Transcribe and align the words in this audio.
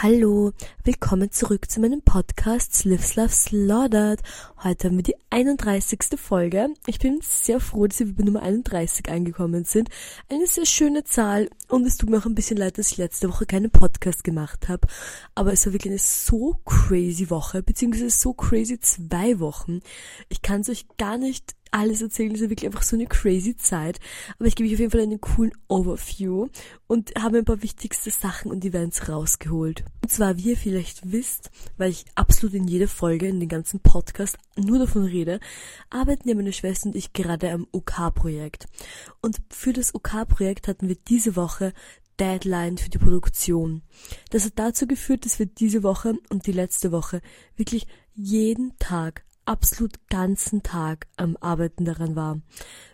Hallo, 0.00 0.52
willkommen 0.84 1.32
zurück 1.32 1.68
zu 1.68 1.80
meinem 1.80 2.02
Podcast 2.02 2.72
Slips 2.72 3.16
Love 3.16 3.30
Slaughtered. 3.30 4.22
Heute 4.62 4.86
haben 4.86 4.96
wir 4.96 5.02
die 5.02 5.16
31. 5.30 5.98
Folge. 6.16 6.68
Ich 6.86 7.00
bin 7.00 7.18
sehr 7.20 7.58
froh, 7.58 7.88
dass 7.88 7.98
wir 7.98 8.14
bei 8.14 8.22
Nummer 8.22 8.42
31 8.42 9.10
angekommen 9.10 9.64
sind. 9.64 9.88
Eine 10.28 10.46
sehr 10.46 10.66
schöne 10.66 11.02
Zahl 11.02 11.50
und 11.66 11.84
es 11.84 11.96
tut 11.96 12.10
mir 12.10 12.18
auch 12.18 12.26
ein 12.26 12.36
bisschen 12.36 12.58
leid, 12.58 12.78
dass 12.78 12.92
ich 12.92 12.96
letzte 12.96 13.28
Woche 13.28 13.44
keinen 13.44 13.72
Podcast 13.72 14.22
gemacht 14.22 14.68
habe. 14.68 14.86
Aber 15.34 15.52
es 15.52 15.66
war 15.66 15.72
wirklich 15.72 15.90
eine 15.90 15.98
so 15.98 16.60
crazy 16.64 17.28
Woche, 17.28 17.64
beziehungsweise 17.64 18.10
so 18.10 18.34
crazy 18.34 18.78
zwei 18.78 19.40
Wochen. 19.40 19.80
Ich 20.28 20.42
kann 20.42 20.60
es 20.60 20.68
euch 20.68 20.86
gar 20.96 21.18
nicht 21.18 21.56
alles 21.70 22.02
erzählen. 22.02 22.32
Das 22.32 22.40
ist 22.40 22.50
wirklich 22.50 22.66
einfach 22.66 22.82
so 22.82 22.96
eine 22.96 23.06
crazy 23.06 23.56
Zeit. 23.56 24.00
Aber 24.38 24.46
ich 24.46 24.56
gebe 24.56 24.68
euch 24.68 24.74
auf 24.74 24.80
jeden 24.80 24.90
Fall 24.90 25.00
einen 25.00 25.20
coolen 25.20 25.52
Overview 25.68 26.48
und 26.86 27.12
habe 27.18 27.38
ein 27.38 27.44
paar 27.44 27.62
wichtigste 27.62 28.10
Sachen 28.10 28.50
und 28.50 28.64
Events 28.64 29.08
rausgeholt. 29.08 29.84
Und 30.02 30.10
zwar, 30.10 30.36
wie 30.36 30.50
ihr 30.50 30.56
vielleicht 30.56 31.12
wisst, 31.12 31.50
weil 31.76 31.90
ich 31.90 32.04
absolut 32.14 32.54
in 32.54 32.66
jeder 32.66 32.88
Folge, 32.88 33.28
in 33.28 33.40
den 33.40 33.48
ganzen 33.48 33.80
Podcast 33.80 34.38
nur 34.56 34.78
davon 34.78 35.04
rede, 35.04 35.40
arbeiten 35.90 36.28
ja 36.28 36.34
meine 36.34 36.52
Schwester 36.52 36.88
und 36.88 36.96
ich 36.96 37.12
gerade 37.12 37.50
am 37.50 37.66
OK-Projekt. 37.72 38.66
und 39.20 39.38
für 39.50 39.72
das 39.72 39.94
OK-Projekt 39.94 40.68
hatten 40.68 40.88
wir 40.88 40.96
diese 40.96 41.36
Woche 41.36 41.72
Deadline 42.18 42.78
für 42.78 42.90
die 42.90 42.98
Produktion. 42.98 43.82
Das 44.30 44.44
hat 44.44 44.52
dazu 44.56 44.86
geführt, 44.86 45.24
dass 45.24 45.38
wir 45.38 45.46
diese 45.46 45.82
Woche 45.82 46.14
und 46.30 46.46
die 46.46 46.52
letzte 46.52 46.92
Woche 46.92 47.20
wirklich 47.56 47.86
jeden 48.14 48.76
Tag 48.78 49.24
absolut 49.48 50.08
ganzen 50.08 50.62
Tag 50.62 51.06
am 51.16 51.36
Arbeiten 51.40 51.84
daran 51.84 52.14
war. 52.14 52.40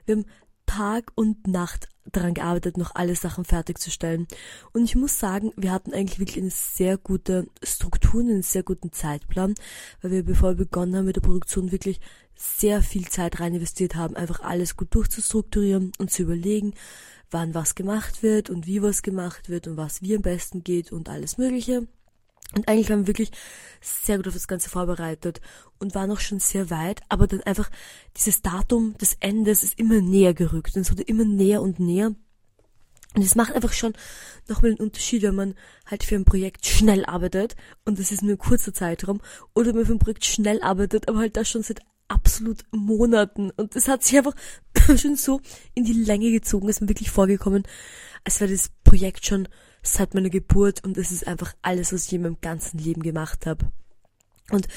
Wir 0.06 0.16
haben 0.16 0.26
Tag 0.66 1.12
und 1.14 1.46
Nacht 1.46 1.88
daran 2.10 2.34
gearbeitet, 2.34 2.76
noch 2.76 2.94
alle 2.94 3.16
Sachen 3.16 3.44
fertigzustellen. 3.44 4.26
Und 4.72 4.84
ich 4.84 4.94
muss 4.94 5.18
sagen, 5.18 5.52
wir 5.56 5.72
hatten 5.72 5.92
eigentlich 5.92 6.18
wirklich 6.18 6.38
eine 6.38 6.50
sehr 6.50 6.96
gute 6.96 7.46
Struktur, 7.62 8.20
einen 8.20 8.42
sehr 8.42 8.62
guten 8.62 8.92
Zeitplan, 8.92 9.54
weil 10.00 10.10
wir, 10.10 10.24
bevor 10.24 10.50
wir 10.50 10.64
begonnen 10.64 10.96
haben 10.96 11.06
mit 11.06 11.16
der 11.16 11.22
Produktion, 11.22 11.72
wirklich 11.72 12.00
sehr 12.34 12.82
viel 12.82 13.08
Zeit 13.08 13.40
rein 13.40 13.54
investiert 13.54 13.94
haben, 13.94 14.16
einfach 14.16 14.40
alles 14.40 14.76
gut 14.76 14.94
durchzustrukturieren 14.94 15.92
und 15.98 16.10
zu 16.10 16.22
überlegen, 16.22 16.74
wann 17.30 17.54
was 17.54 17.74
gemacht 17.74 18.22
wird 18.22 18.50
und 18.50 18.66
wie 18.66 18.82
was 18.82 19.02
gemacht 19.02 19.48
wird 19.48 19.66
und 19.66 19.76
was 19.76 20.02
wie 20.02 20.16
am 20.16 20.22
besten 20.22 20.62
geht 20.62 20.92
und 20.92 21.08
alles 21.08 21.38
Mögliche. 21.38 21.86
Und 22.54 22.68
eigentlich 22.68 22.90
waren 22.90 23.00
wir 23.00 23.08
wirklich 23.08 23.30
sehr 23.80 24.16
gut 24.16 24.28
auf 24.28 24.34
das 24.34 24.48
Ganze 24.48 24.70
vorbereitet 24.70 25.40
und 25.78 25.94
waren 25.94 26.10
auch 26.10 26.20
schon 26.20 26.40
sehr 26.40 26.70
weit, 26.70 27.02
aber 27.08 27.26
dann 27.26 27.42
einfach 27.42 27.70
dieses 28.16 28.42
Datum 28.42 28.96
des 28.98 29.16
Endes 29.20 29.62
ist 29.62 29.78
immer 29.78 30.00
näher 30.00 30.34
gerückt 30.34 30.76
und 30.76 30.82
es 30.82 30.90
wurde 30.90 31.02
immer 31.02 31.24
näher 31.24 31.60
und 31.60 31.80
näher. 31.80 32.14
Und 33.16 33.22
es 33.22 33.36
macht 33.36 33.52
einfach 33.54 33.72
schon 33.72 33.92
nochmal 34.48 34.72
einen 34.72 34.80
Unterschied, 34.80 35.22
wenn 35.22 35.36
man 35.36 35.54
halt 35.86 36.02
für 36.02 36.16
ein 36.16 36.24
Projekt 36.24 36.66
schnell 36.66 37.04
arbeitet 37.04 37.54
und 37.84 37.98
das 37.98 38.10
ist 38.10 38.22
nur 38.22 38.32
ein 38.32 38.38
kurzer 38.38 38.74
Zeitraum 38.74 39.20
oder 39.54 39.68
wenn 39.68 39.76
man 39.76 39.86
für 39.86 39.92
ein 39.92 39.98
Projekt 40.00 40.24
schnell 40.24 40.60
arbeitet, 40.62 41.08
aber 41.08 41.18
halt 41.18 41.36
das 41.36 41.48
schon 41.48 41.62
seit 41.62 41.80
absolut 42.08 42.64
Monaten 42.72 43.50
und 43.50 43.76
es 43.76 43.88
hat 43.88 44.02
sich 44.02 44.18
einfach 44.18 44.34
schon 44.96 45.16
so 45.16 45.40
in 45.74 45.84
die 45.84 45.92
Länge 45.92 46.30
gezogen, 46.32 46.68
ist 46.68 46.80
mir 46.80 46.88
wirklich 46.88 47.10
vorgekommen, 47.10 47.62
als 48.24 48.40
wäre 48.40 48.50
das 48.50 48.70
Projekt 48.82 49.26
schon 49.26 49.48
seit 49.86 50.14
meiner 50.14 50.30
Geburt 50.30 50.82
und 50.84 50.96
es 50.98 51.12
ist 51.12 51.26
einfach 51.26 51.54
alles, 51.62 51.92
was 51.92 52.06
ich 52.06 52.12
in 52.14 52.22
meinem 52.22 52.40
ganzen 52.40 52.78
Leben 52.78 53.02
gemacht 53.02 53.46
habe. 53.46 53.66
Und 54.50 54.68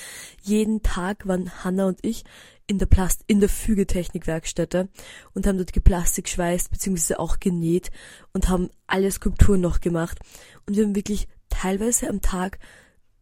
jeden 0.44 0.82
Tag 0.82 1.28
waren 1.28 1.64
Hanna 1.64 1.88
und 1.88 2.00
ich 2.02 2.24
in 2.68 2.80
der 2.80 2.86
Plast 2.86 3.24
in 3.28 3.40
der 3.40 3.50
Fügetechnik-Werkstätte 3.50 4.90
und 5.34 5.48
haben 5.48 5.58
dort 5.58 5.74
geplastik 5.74 6.28
schweißt 6.28 6.70
beziehungsweise 6.70 7.20
auch 7.20 7.40
genäht 7.40 7.92
und 8.34 8.50
haben 8.50 8.70
alle 8.88 9.12
Skulpturen 9.12 9.62
noch 9.62 9.80
gemacht. 9.80 10.20
Und 10.66 10.76
wir 10.76 10.84
haben 10.84 10.96
wirklich 10.96 11.28
teilweise 11.50 12.10
am 12.10 12.22
Tag 12.22 12.60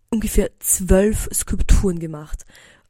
ungefähr 0.10 0.50
zwölf 0.60 1.30
Skulpturen 1.34 2.00
gemacht. 2.00 2.46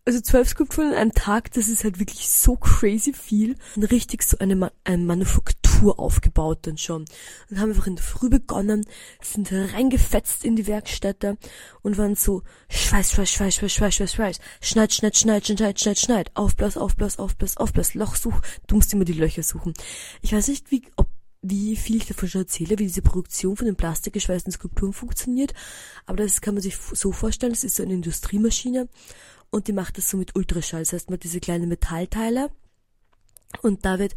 Also 0.05 0.21
zwölf 0.21 0.49
Skulpturen 0.49 0.89
an 0.89 0.95
einem 0.95 1.13
Tag, 1.13 1.51
das 1.53 1.67
ist 1.67 1.83
halt 1.83 1.99
wirklich 1.99 2.29
so 2.29 2.55
crazy 2.55 3.11
viel. 3.11 3.55
Und 3.75 3.83
richtig 3.85 4.23
so 4.23 4.37
eine, 4.37 4.55
Ma 4.55 4.71
eine 4.83 5.03
Manufaktur 5.03 5.64
Tour 5.79 5.99
aufgebaut 5.99 6.59
dann 6.63 6.77
schon. 6.77 7.05
Und 7.49 7.59
haben 7.59 7.69
einfach 7.69 7.87
in 7.87 7.95
der 7.95 8.05
Früh 8.05 8.29
begonnen, 8.29 8.85
sind 9.21 9.51
reingefetzt 9.51 10.45
in 10.45 10.55
die 10.55 10.67
Werkstätte 10.67 11.37
und 11.81 11.97
waren 11.97 12.15
so 12.15 12.43
Schweiß, 12.69 13.11
Schweiß, 13.11 13.31
Schweiß, 13.31 13.55
Schweiß, 13.55 13.73
Schweiß, 13.73 13.95
Schweiß, 13.95 14.13
Schweiß, 14.13 14.39
schneid, 14.61 14.93
schneid, 14.93 15.17
schneid, 15.17 15.45
schneid, 15.47 15.79
schneid, 15.79 15.99
schneid, 15.99 16.31
aufblas, 16.35 16.77
aufblas, 16.77 17.19
aufblas, 17.19 17.57
aufblas, 17.57 17.93
Loch 17.93 18.15
such, 18.15 18.41
du 18.67 18.75
musst 18.75 18.93
immer 18.93 19.05
die 19.05 19.13
Löcher 19.13 19.43
suchen. 19.43 19.73
Ich 20.21 20.33
weiß 20.33 20.47
nicht, 20.47 20.71
wie, 20.71 20.83
ob 20.95 21.07
wie 21.47 21.75
viel 21.75 21.97
ich 21.97 22.07
davon 22.07 22.27
schon 22.27 22.41
erzähle, 22.41 22.79
wie 22.79 22.87
diese 22.87 23.03
Produktion 23.03 23.55
von 23.55 23.67
den 23.67 23.75
plastikgeschweißten 23.75 24.51
Skulpturen 24.51 24.93
funktioniert. 24.93 25.53
Aber 26.07 26.17
das 26.17 26.41
kann 26.41 26.55
man 26.55 26.63
sich 26.63 26.75
so 26.75 27.11
vorstellen, 27.11 27.53
das 27.53 27.63
ist 27.63 27.75
so 27.75 27.83
eine 27.83 27.93
Industriemaschine 27.93 28.89
und 29.51 29.67
die 29.67 29.73
macht 29.73 29.99
das 29.99 30.09
so 30.09 30.17
mit 30.17 30.35
Ultraschall. 30.35 30.81
Das 30.81 30.93
heißt, 30.93 31.09
man 31.09 31.17
hat 31.17 31.23
diese 31.23 31.39
kleinen 31.39 31.69
Metallteile 31.69 32.49
und 33.61 33.85
da 33.85 33.99
wird 33.99 34.15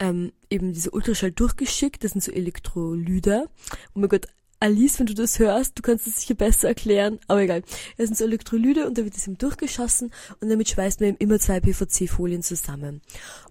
ähm, 0.00 0.32
eben 0.48 0.72
diese 0.72 0.90
Ultraschall 0.90 1.30
durchgeschickt. 1.30 2.02
Das 2.02 2.12
sind 2.12 2.22
so 2.22 2.32
Elektrolyte. 2.32 3.48
Oh 3.94 4.00
mein 4.00 4.08
Gott, 4.08 4.26
Alice, 4.62 4.98
wenn 4.98 5.06
du 5.06 5.14
das 5.14 5.38
hörst, 5.38 5.78
du 5.78 5.82
kannst 5.82 6.06
es 6.06 6.20
sicher 6.20 6.34
besser 6.34 6.68
erklären, 6.68 7.18
aber 7.28 7.40
egal. 7.40 7.62
Das 7.96 8.08
sind 8.08 8.18
so 8.18 8.24
Elektrolyte 8.24 8.86
und 8.86 8.98
da 8.98 9.04
wird 9.04 9.16
es 9.16 9.26
eben 9.26 9.38
durchgeschossen 9.38 10.12
und 10.40 10.50
damit 10.50 10.68
schweißt 10.68 11.00
man 11.00 11.10
eben 11.10 11.18
immer 11.18 11.38
zwei 11.38 11.60
PVC-Folien 11.60 12.42
zusammen. 12.42 13.00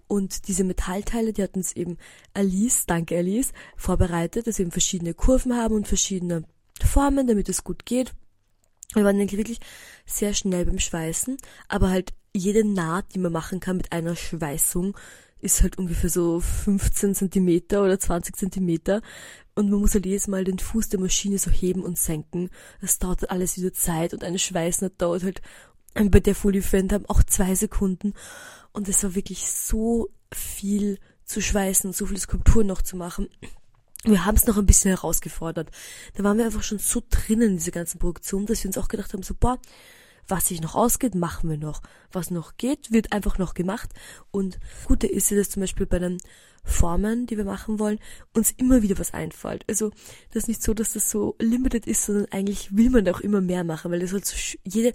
Und 0.07 0.47
diese 0.47 0.63
Metallteile, 0.63 1.33
die 1.33 1.41
hat 1.41 1.55
uns 1.55 1.73
eben 1.73 1.97
Alice, 2.33 2.85
danke 2.85 3.17
Alice, 3.17 3.53
vorbereitet, 3.75 4.45
dass 4.45 4.59
wir 4.59 4.63
eben 4.63 4.71
verschiedene 4.71 5.15
Kurven 5.15 5.55
haben 5.55 5.73
und 5.73 5.87
verschiedene 5.87 6.43
Formen, 6.83 7.25
damit 7.25 7.49
es 7.49 7.63
gut 7.63 7.85
geht. 7.87 8.13
Wir 8.93 9.03
waren 9.03 9.19
eigentlich 9.19 9.39
wirklich 9.39 9.59
sehr 10.05 10.35
schnell 10.35 10.65
beim 10.65 10.79
Schweißen, 10.79 11.37
aber 11.67 11.89
halt 11.89 12.13
jede 12.33 12.63
Naht, 12.63 13.15
die 13.15 13.19
man 13.19 13.31
machen 13.31 13.59
kann 13.59 13.77
mit 13.77 13.91
einer 13.91 14.15
Schweißung, 14.15 14.95
ist 15.41 15.61
halt 15.61 15.77
ungefähr 15.77 16.09
so 16.09 16.39
15 16.39 17.15
Zentimeter 17.15 17.83
oder 17.83 17.99
20 17.99 18.35
Zentimeter 18.35 19.01
und 19.55 19.69
man 19.69 19.79
muss 19.79 19.93
halt 19.93 20.05
jedes 20.05 20.27
Mal 20.27 20.43
den 20.43 20.59
Fuß 20.59 20.89
der 20.89 20.99
Maschine 20.99 21.37
so 21.37 21.51
heben 21.51 21.83
und 21.83 21.97
senken. 21.97 22.49
Das 22.81 22.99
dauert 22.99 23.29
alles 23.29 23.57
wieder 23.57 23.73
Zeit 23.73 24.13
und 24.13 24.23
eine 24.23 24.39
Schweißnaht 24.39 24.93
dauert 24.97 25.23
halt 25.23 25.41
bei 25.93 26.19
der 26.19 26.35
Folie 26.35 26.61
Fend 26.61 26.93
haben 26.93 27.05
auch 27.07 27.23
zwei 27.23 27.55
Sekunden 27.55 28.13
und 28.71 28.87
es 28.87 29.03
war 29.03 29.15
wirklich 29.15 29.49
so 29.49 30.09
viel 30.31 30.99
zu 31.25 31.41
schweißen 31.41 31.89
und 31.89 31.95
so 31.95 32.05
viele 32.05 32.19
Skulpturen 32.19 32.67
noch 32.67 32.81
zu 32.81 32.95
machen. 32.95 33.27
Wir 34.03 34.25
haben 34.25 34.35
es 34.35 34.45
noch 34.45 34.57
ein 34.57 34.65
bisschen 34.65 34.91
herausgefordert. 34.91 35.69
Da 36.13 36.23
waren 36.23 36.37
wir 36.37 36.45
einfach 36.45 36.63
schon 36.63 36.79
so 36.79 37.01
drinnen 37.09 37.49
in 37.49 37.57
dieser 37.57 37.71
ganzen 37.71 37.99
Produktion, 37.99 38.45
dass 38.45 38.63
wir 38.63 38.69
uns 38.69 38.77
auch 38.77 38.87
gedacht 38.87 39.11
haben, 39.13 39.23
so, 39.23 39.33
boah, 39.37 39.59
was 40.29 40.47
sich 40.47 40.61
noch 40.61 40.75
ausgeht, 40.75 41.15
machen 41.15 41.49
wir 41.49 41.57
noch. 41.57 41.81
Was 42.11 42.31
noch 42.31 42.57
geht, 42.57 42.91
wird 42.91 43.11
einfach 43.11 43.37
noch 43.37 43.53
gemacht. 43.53 43.89
Und 44.31 44.59
Gute 44.85 45.07
ist 45.07 45.31
ja, 45.31 45.37
dass 45.37 45.49
zum 45.49 45.61
Beispiel 45.61 45.85
bei 45.85 45.99
den 45.99 46.17
Formen, 46.63 47.25
die 47.25 47.37
wir 47.37 47.45
machen 47.45 47.79
wollen, 47.79 47.99
uns 48.33 48.51
immer 48.51 48.81
wieder 48.81 48.97
was 48.99 49.13
einfällt. 49.13 49.63
Also 49.67 49.91
das 50.31 50.43
ist 50.43 50.47
nicht 50.47 50.63
so, 50.63 50.73
dass 50.73 50.93
das 50.93 51.09
so 51.09 51.35
limited 51.39 51.87
ist, 51.87 52.05
sondern 52.05 52.25
eigentlich 52.31 52.75
will 52.75 52.89
man 52.89 53.07
auch 53.09 53.19
immer 53.19 53.41
mehr 53.41 53.63
machen, 53.63 53.91
weil 53.91 53.99
das 53.99 54.13
halt 54.13 54.25
so 54.25 54.35
jede 54.63 54.93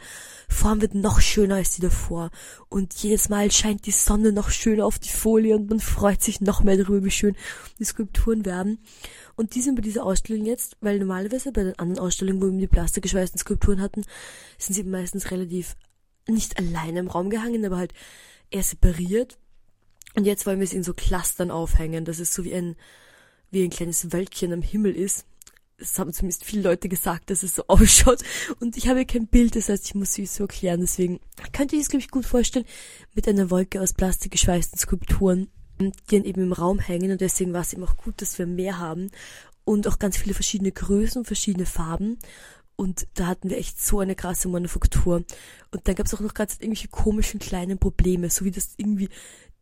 Form 0.48 0.80
wird 0.80 0.94
noch 0.94 1.20
schöner 1.20 1.56
als 1.56 1.74
die 1.74 1.82
davor. 1.82 2.30
Und 2.68 2.94
jedes 2.94 3.28
Mal 3.28 3.50
scheint 3.50 3.86
die 3.86 3.90
Sonne 3.92 4.32
noch 4.32 4.50
schöner 4.50 4.86
auf 4.86 4.98
die 4.98 5.10
Folie 5.10 5.56
und 5.56 5.68
man 5.70 5.80
freut 5.80 6.22
sich 6.22 6.40
noch 6.40 6.62
mehr 6.62 6.76
darüber, 6.76 7.04
wie 7.04 7.10
schön 7.10 7.36
die 7.78 7.84
Skulpturen 7.84 8.44
werden. 8.44 8.78
Und 9.36 9.54
die 9.54 9.62
sind 9.62 9.74
bei 9.74 9.82
dieser 9.82 10.04
Ausstellung 10.04 10.46
jetzt, 10.46 10.76
weil 10.80 10.98
normalerweise 10.98 11.52
bei 11.52 11.64
den 11.64 11.78
anderen 11.78 12.04
Ausstellungen, 12.04 12.42
wo 12.42 12.50
wir 12.50 12.58
die 12.58 12.66
plastikgeschweißten 12.68 13.40
Skulpturen 13.40 13.80
hatten, 13.80 14.04
sind 14.58 14.74
sie 14.74 14.84
meistens 14.84 15.30
relativ 15.30 15.76
nicht 16.28 16.58
alleine 16.58 17.00
im 17.00 17.08
Raum 17.08 17.30
gehangen, 17.30 17.64
aber 17.64 17.76
halt 17.76 17.92
eher 18.50 18.62
separiert. 18.62 19.38
Und 20.14 20.24
jetzt 20.24 20.46
wollen 20.46 20.58
wir 20.58 20.64
es 20.64 20.72
in 20.72 20.84
so 20.84 20.94
Clustern 20.94 21.50
aufhängen, 21.50 22.04
dass 22.04 22.18
es 22.18 22.32
so 22.32 22.44
wie 22.44 22.54
ein, 22.54 22.76
wie 23.50 23.64
ein 23.64 23.70
kleines 23.70 24.12
Wölkchen 24.12 24.52
am 24.52 24.62
Himmel 24.62 24.94
ist. 24.94 25.26
Das 25.78 25.98
haben 25.98 26.12
zumindest 26.12 26.44
viele 26.44 26.62
Leute 26.62 26.88
gesagt, 26.88 27.30
dass 27.30 27.42
es 27.42 27.56
so 27.56 27.64
ausschaut. 27.68 28.22
Und 28.60 28.76
ich 28.76 28.88
habe 28.88 29.04
kein 29.06 29.26
Bild, 29.26 29.56
das 29.56 29.68
heißt, 29.68 29.86
ich 29.86 29.94
muss 29.94 30.14
sie 30.14 30.26
so 30.26 30.44
erklären. 30.44 30.80
Deswegen 30.80 31.20
könnt 31.52 31.72
ihr 31.72 31.80
es, 31.80 31.88
glaube 31.88 32.02
ich, 32.02 32.10
gut 32.10 32.26
vorstellen 32.26 32.66
mit 33.14 33.26
einer 33.26 33.50
Wolke 33.50 33.80
aus 33.80 33.92
plastikgeschweißten 33.92 34.78
Skulpturen 34.78 35.48
die 35.78 36.16
dann 36.16 36.24
eben 36.24 36.42
im 36.42 36.52
Raum 36.52 36.78
hängen 36.78 37.10
und 37.10 37.20
deswegen 37.20 37.52
war 37.52 37.62
es 37.62 37.72
eben 37.72 37.84
auch 37.84 37.96
gut, 37.96 38.20
dass 38.22 38.38
wir 38.38 38.46
mehr 38.46 38.78
haben 38.78 39.10
und 39.64 39.88
auch 39.88 39.98
ganz 39.98 40.16
viele 40.16 40.34
verschiedene 40.34 40.72
Größen 40.72 41.20
und 41.20 41.26
verschiedene 41.26 41.66
Farben 41.66 42.18
und 42.76 43.06
da 43.14 43.26
hatten 43.26 43.50
wir 43.50 43.58
echt 43.58 43.82
so 43.82 44.00
eine 44.00 44.14
krasse 44.14 44.48
Manufaktur 44.48 45.24
und 45.72 45.88
dann 45.88 45.94
gab 45.94 46.06
es 46.06 46.14
auch 46.14 46.20
noch 46.20 46.34
ganz 46.34 46.54
irgendwelche 46.54 46.88
komischen 46.88 47.40
kleinen 47.40 47.78
Probleme, 47.78 48.30
so 48.30 48.44
wie 48.44 48.50
das 48.50 48.74
irgendwie 48.76 49.08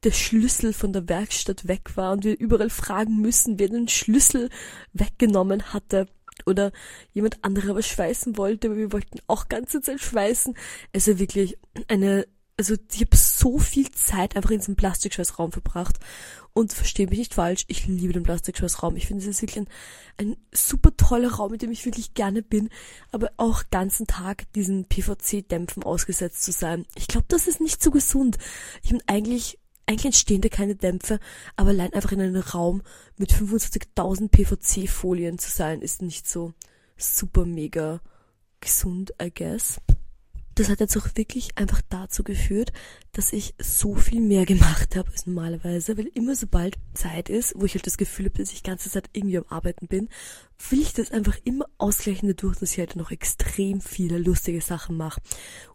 der 0.05 0.13
Schlüssel 0.13 0.73
von 0.73 0.93
der 0.93 1.09
Werkstatt 1.09 1.69
weg 1.69 1.97
war 1.97 2.13
und 2.13 2.25
wir 2.25 2.39
überall 2.39 2.71
fragen 2.71 3.21
müssen, 3.21 3.59
wer 3.59 3.69
den 3.69 3.89
Schlüssel 3.89 4.51
weggenommen 4.93 5.73
hatte 5.73 6.07
oder 6.47 6.73
jemand 7.13 7.45
anderer 7.45 7.75
was 7.75 7.87
schweißen 7.87 8.37
wollte, 8.37 8.69
aber 8.69 8.77
wir 8.77 8.93
wollten 8.93 9.19
auch 9.27 9.49
ganze 9.49 9.81
Zeit 9.81 10.01
schweißen. 10.01 10.55
Also 10.93 11.19
wirklich 11.19 11.59
eine 11.89 12.27
also 12.59 12.75
ich 12.93 13.01
habe 13.01 13.17
so 13.17 13.59
viel 13.59 13.91
Zeit 13.91 14.37
einfach 14.37 14.51
in 14.51 14.59
diesem 14.59 14.77
Plastikschweißraum 14.77 15.53
verbracht. 15.53 15.99
Und 16.55 16.73
verstehe 16.73 17.07
mich 17.07 17.19
nicht 17.19 17.35
falsch, 17.35 17.65
ich 17.69 17.87
liebe 17.87 18.13
den 18.13 18.25
Plastikschweißraum. 18.25 18.95
Ich 18.97 19.07
finde, 19.07 19.23
es 19.23 19.29
ist 19.29 19.41
wirklich 19.41 19.67
ein, 19.67 19.69
ein 20.19 20.37
super 20.53 20.95
toller 20.97 21.33
Raum, 21.33 21.55
in 21.55 21.59
dem 21.59 21.73
ich 21.73 21.87
wirklich 21.87 22.13
gerne 22.13 22.43
bin. 22.43 22.69
Aber 23.11 23.31
auch 23.39 23.65
ganzen 23.71 24.07
Tag 24.07 24.45
diesen 24.53 24.85
PVC-Dämpfen 24.85 25.83
ausgesetzt 25.83 26.43
zu 26.43 26.53
sein. 26.53 26.85
Ich 26.95 27.09
glaube, 27.09 27.27
das 27.29 27.49
ist 27.49 27.63
nicht 27.63 27.83
so 27.83 27.91
gesund. 27.91 28.37
Ich 28.83 28.91
bin 28.91 29.03
eigentlich 29.07 29.59
eigentlich 29.93 30.07
entstehen 30.07 30.41
da 30.41 30.49
keine 30.49 30.75
Dämpfe, 30.75 31.21
aber 31.57 31.71
allein 31.71 31.93
einfach 31.93 32.13
in 32.13 32.21
einem 32.21 32.41
Raum 32.41 32.83
mit 33.17 33.33
25.000 33.33 34.29
PVC-Folien 34.29 35.39
zu 35.39 35.51
sein, 35.51 35.83
ist 35.83 36.03
nicht 36.03 36.29
so 36.29 36.55
super 36.97 37.45
mega 37.45 38.01
gesund, 38.61 39.13
I 39.21 39.31
guess 39.33 39.81
das 40.55 40.69
hat 40.69 40.81
jetzt 40.81 40.97
auch 40.97 41.09
wirklich 41.15 41.57
einfach 41.57 41.81
dazu 41.89 42.23
geführt, 42.23 42.73
dass 43.13 43.33
ich 43.33 43.55
so 43.59 43.95
viel 43.95 44.21
mehr 44.21 44.47
gemacht 44.47 44.97
habe 44.97 45.11
als 45.11 45.27
normalerweise, 45.27 45.97
weil 45.97 46.07
immer 46.15 46.35
sobald 46.35 46.77
Zeit 46.95 47.29
ist, 47.29 47.55
wo 47.57 47.65
ich 47.65 47.75
halt 47.75 47.87
das 47.87 47.97
Gefühl 47.97 48.27
habe, 48.27 48.39
dass 48.39 48.53
ich 48.53 48.63
die 48.63 48.69
ganze 48.71 48.91
Zeit 48.91 49.11
irgendwie 49.13 49.39
am 49.39 49.47
Arbeiten 49.49 49.87
bin, 49.87 50.09
will 50.71 50.81
ich 50.81 50.93
das 50.93 51.11
einfach 51.11 51.37
immer 51.45 51.67
ausgleichen 51.79 52.29
dadurch, 52.29 52.59
dass 52.59 52.73
ich 52.73 52.79
halt 52.79 52.97
noch 52.97 53.11
extrem 53.11 53.81
viele 53.81 54.19
lustige 54.19 54.61
Sachen 54.61 54.97
mache. 54.97 55.21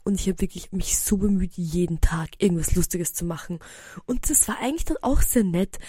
Und 0.04 0.20
ich 0.20 0.28
habe 0.28 0.42
wirklich 0.42 0.72
mich 0.72 0.98
so 0.98 1.18
bemüht, 1.18 1.54
jeden 1.56 2.02
Tag 2.02 2.30
irgendwas 2.40 2.76
Lustiges 2.76 3.14
zu 3.14 3.26
machen. 3.26 3.60
Und 4.06 4.30
das 4.30 4.48
war 4.48 4.60
eigentlich 4.60 4.86
dann 4.86 4.98
auch 5.02 5.22
sehr 5.22 5.44
nett. 5.44 5.80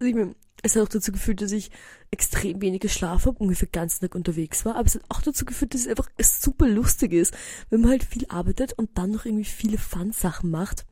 Meine, 0.00 0.34
es 0.62 0.74
hat 0.74 0.82
auch 0.82 0.88
dazu 0.88 1.12
geführt, 1.12 1.40
dass 1.40 1.52
ich 1.52 1.70
extrem 2.10 2.60
wenig 2.60 2.80
geschlafen 2.80 3.26
habe, 3.26 3.38
ungefähr 3.38 3.68
den 3.68 3.72
ganzen 3.72 4.00
Tag 4.00 4.14
unterwegs 4.14 4.64
war. 4.64 4.76
Aber 4.76 4.86
es 4.86 4.96
hat 4.96 5.04
auch 5.08 5.22
dazu 5.22 5.44
geführt, 5.44 5.74
dass 5.74 5.82
es 5.82 5.88
einfach 5.88 6.08
super 6.20 6.66
lustig 6.66 7.12
ist, 7.12 7.34
wenn 7.70 7.80
man 7.80 7.90
halt 7.90 8.04
viel 8.04 8.26
arbeitet 8.28 8.72
und 8.72 8.96
dann 8.98 9.10
noch 9.10 9.24
irgendwie 9.24 9.44
viele 9.44 9.78
Fun-Sachen 9.78 10.50
macht. 10.50 10.84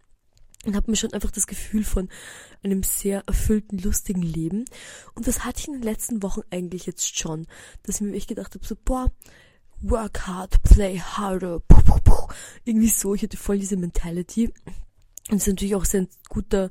Und 0.65 0.75
habe 0.75 0.91
mir 0.91 0.97
schon 0.97 1.13
einfach 1.13 1.31
das 1.31 1.47
Gefühl 1.47 1.85
von 1.85 2.09
einem 2.63 2.83
sehr 2.83 3.23
erfüllten, 3.27 3.79
lustigen 3.79 4.23
Leben. 4.23 4.65
Und 5.15 5.29
das 5.29 5.45
hatte 5.45 5.61
ich 5.61 5.69
in 5.69 5.75
den 5.75 5.83
letzten 5.83 6.23
Wochen 6.23 6.41
eigentlich 6.51 6.87
jetzt 6.87 7.17
schon, 7.17 7.47
dass 7.85 7.97
ich 7.97 8.01
mir 8.01 8.17
echt 8.17 8.29
gedacht 8.29 8.55
habe, 8.55 8.67
so, 8.67 8.77
boah, 8.85 9.13
work 9.81 10.27
hard, 10.27 10.61
play 10.63 10.99
harder, 10.99 11.61
puh, 11.61 11.83
puh, 11.83 12.01
puh. 12.03 12.35
irgendwie 12.65 12.89
so. 12.89 13.15
Ich 13.15 13.23
hatte 13.23 13.37
voll 13.37 13.59
diese 13.59 13.77
Mentality. 13.77 14.53
Und 15.29 15.37
es 15.37 15.43
ist 15.43 15.49
natürlich 15.49 15.77
auch 15.77 15.85
sehr 15.85 16.03
ein 16.03 16.09
guter, 16.29 16.71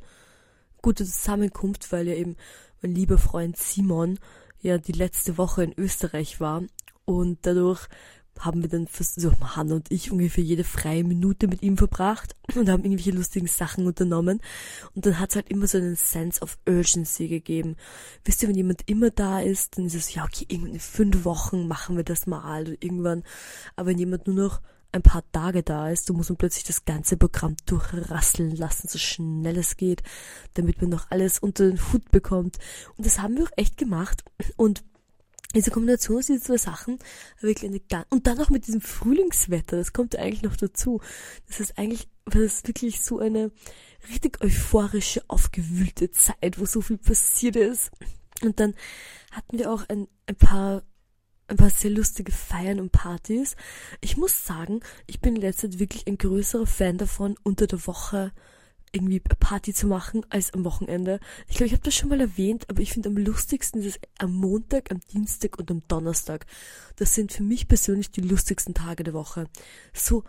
gute 0.82 1.06
Zusammenkunft, 1.06 1.92
weil 1.92 2.08
ja 2.08 2.16
eben 2.16 2.36
mein 2.86 2.94
lieber 2.94 3.18
Freund 3.18 3.58
Simon 3.58 4.20
ja 4.62 4.78
die 4.78 4.92
letzte 4.92 5.40
Woche 5.40 5.64
in 5.64 5.74
Österreich 5.76 6.40
war 6.40 6.62
und 7.06 7.40
dadurch 7.42 7.88
haben 8.40 8.62
wir 8.62 8.70
dann, 8.70 8.88
so 8.92 9.32
Hanna 9.40 9.76
und 9.76 9.92
ich, 9.92 10.12
ungefähr 10.12 10.44
jede 10.44 10.64
freie 10.64 11.04
Minute 11.04 11.48
mit 11.48 11.64
ihm 11.64 11.78
verbracht 11.78 12.36
und 12.56 12.70
haben 12.70 12.84
irgendwelche 12.84 13.10
lustigen 13.12 13.48
Sachen 13.48 13.88
unternommen. 13.88 14.40
Und 14.94 15.06
dann 15.06 15.20
hat 15.20 15.30
es 15.30 15.36
halt 15.38 15.50
immer 15.50 15.66
so 15.66 15.80
einen 15.80 15.96
Sense 15.96 16.42
of 16.42 16.60
Urgency 16.68 17.28
gegeben. 17.28 17.76
Wisst 18.24 18.44
ihr, 18.44 18.50
wenn 18.50 18.58
jemand 18.58 18.88
immer 18.88 19.10
da 19.10 19.40
ist, 19.40 19.78
dann 19.78 19.86
ist 19.86 19.96
es, 19.96 20.14
ja, 20.14 20.26
okay, 20.26 20.46
in 20.50 20.80
fünf 20.80 21.26
Wochen 21.26 21.68
machen 21.68 21.96
wir 21.96 22.04
das 22.04 22.28
mal 22.28 22.64
oder 22.64 22.74
irgendwann. 22.82 23.24
Aber 23.78 23.88
wenn 23.88 23.98
jemand 23.98 24.28
nur 24.28 24.36
noch 24.36 24.62
ein 24.96 25.02
paar 25.02 25.30
Tage 25.32 25.62
da 25.62 25.90
ist, 25.90 26.06
so 26.06 26.14
muss 26.14 26.30
man 26.30 26.38
plötzlich 26.38 26.64
das 26.64 26.86
ganze 26.86 27.18
Programm 27.18 27.56
durchrasseln 27.66 28.56
lassen, 28.56 28.88
so 28.88 28.98
schnell 28.98 29.58
es 29.58 29.76
geht, 29.76 30.02
damit 30.54 30.82
man 30.82 30.90
noch 30.90 31.12
alles 31.12 31.38
unter 31.40 31.68
den 31.68 31.80
Hut 31.92 32.10
bekommt. 32.12 32.58
Und 32.98 33.06
das 33.06 33.20
haben 33.20 33.38
wir 33.38 33.44
auch 33.44 33.52
echt 33.58 33.78
gemacht. 33.78 34.24
Und 34.56 34.84
diese 35.54 35.72
Kombination 35.72 36.18
aus 36.18 36.28
diesen 36.28 36.42
zwei 36.42 36.58
Sachen, 36.58 37.00
wirklich 37.40 37.70
eine 37.70 37.80
ganz, 37.80 38.06
und 38.10 38.26
dann 38.26 38.40
auch 38.40 38.50
mit 38.50 38.68
diesem 38.68 38.82
Frühlingswetter, 38.82 39.78
das 39.78 39.94
kommt 39.94 40.16
eigentlich 40.16 40.44
noch 40.44 40.56
dazu. 40.56 41.02
Das 41.48 41.60
ist 41.60 41.78
eigentlich, 41.78 42.10
das 42.26 42.42
ist 42.42 42.68
wirklich 42.68 43.04
so 43.04 43.20
eine 43.20 43.52
richtig 44.10 44.42
euphorische, 44.42 45.24
aufgewühlte 45.28 46.12
Zeit, 46.12 46.60
wo 46.60 46.66
so 46.66 46.82
viel 46.82 46.98
passiert 46.98 47.58
ist. 47.58 47.92
Und 48.44 48.60
dann 48.60 48.76
hatten 49.32 49.58
wir 49.58 49.72
auch 49.72 49.84
ein, 49.90 50.08
ein 50.28 50.36
paar 50.36 50.84
ein 51.48 51.58
paar 51.58 51.70
sehr 51.70 51.92
lustige 51.92 52.32
Feiern 52.32 52.80
und 52.80 52.92
Partys. 52.92 53.56
Ich 54.02 54.18
muss 54.18 54.46
sagen, 54.46 54.80
ich 55.08 55.20
bin 55.20 55.36
in 55.36 55.42
letzter 55.42 55.70
Zeit 55.70 55.80
wirklich 55.80 56.08
ein 56.08 56.18
größerer 56.18 56.66
Fan 56.66 56.98
davon, 56.98 57.36
unter 57.44 57.68
der 57.68 57.86
Woche 57.86 58.32
irgendwie 58.92 59.20
Party 59.20 59.74
zu 59.74 59.88
machen 59.88 60.26
als 60.30 60.54
am 60.54 60.64
Wochenende. 60.64 61.20
Ich 61.48 61.58
glaube, 61.58 61.68
ich 61.68 61.74
habe 61.74 61.84
das 61.84 61.96
schon 61.96 62.10
mal 62.10 62.22
erwähnt, 62.22 62.70
aber 62.70 62.82
ich 62.82 62.94
finde 62.94 63.10
am 63.10 63.18
lustigsten 63.18 63.82
ist 63.82 63.98
es 63.98 64.00
am 64.20 64.34
Montag, 64.34 64.90
am 64.90 65.02
Dienstag 65.12 65.60
und 65.60 65.70
am 65.70 65.84
Donnerstag. 65.88 66.46
Das 66.96 67.14
sind 67.14 67.34
für 67.34 67.44
mich 67.44 67.68
persönlich 67.68 68.12
die 68.12 68.22
lustigsten 68.22 68.74
Tage 68.74 69.04
der 69.04 69.14
Woche. 69.14 69.48
So 69.94 70.24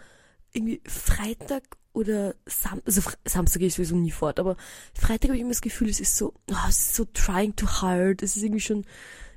irgendwie 0.52 0.80
Freitag 0.84 1.62
oder 1.92 2.34
Sam 2.46 2.82
also 2.84 3.02
Samstag 3.24 3.60
gehe 3.60 3.68
ich 3.68 3.74
sowieso 3.74 3.96
nie 3.96 4.10
fort, 4.10 4.40
aber 4.40 4.56
Freitag 4.94 5.28
habe 5.28 5.36
ich 5.36 5.42
immer 5.42 5.50
das 5.50 5.60
Gefühl, 5.60 5.88
es 5.88 6.00
ist 6.00 6.16
so, 6.16 6.34
oh, 6.50 6.68
es 6.68 6.78
ist 6.78 6.94
so 6.94 7.04
trying 7.04 7.54
too 7.54 7.68
hard, 7.68 8.22
es 8.22 8.36
ist 8.36 8.42
irgendwie 8.42 8.60
schon 8.60 8.84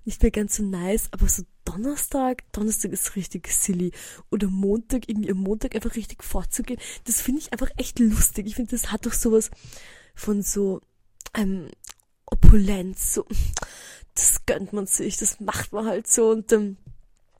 nicht 0.05 0.21
mehr 0.21 0.31
ganz 0.31 0.57
so 0.57 0.63
nice, 0.63 1.09
aber 1.11 1.27
so 1.27 1.43
Donnerstag, 1.65 2.51
Donnerstag 2.51 2.91
ist 2.91 3.15
richtig 3.15 3.47
silly. 3.49 3.91
Oder 4.31 4.47
Montag, 4.47 5.07
irgendwie 5.07 5.31
am 5.31 5.37
Montag 5.37 5.75
einfach 5.75 5.95
richtig 5.95 6.23
vorzugehen, 6.23 6.79
das 7.05 7.21
finde 7.21 7.41
ich 7.41 7.53
einfach 7.53 7.69
echt 7.77 7.99
lustig. 7.99 8.47
Ich 8.47 8.55
finde, 8.55 8.71
das 8.71 8.91
hat 8.91 9.05
doch 9.05 9.13
sowas 9.13 9.51
von 10.15 10.41
so, 10.41 10.81
ähm, 11.35 11.69
Opulenz, 12.25 13.13
so, 13.13 13.25
das 14.15 14.45
gönnt 14.45 14.73
man 14.73 14.85
sich, 14.87 15.17
das 15.17 15.39
macht 15.39 15.73
man 15.73 15.85
halt 15.85 16.07
so 16.07 16.29
und, 16.29 16.51
ähm, 16.51 16.77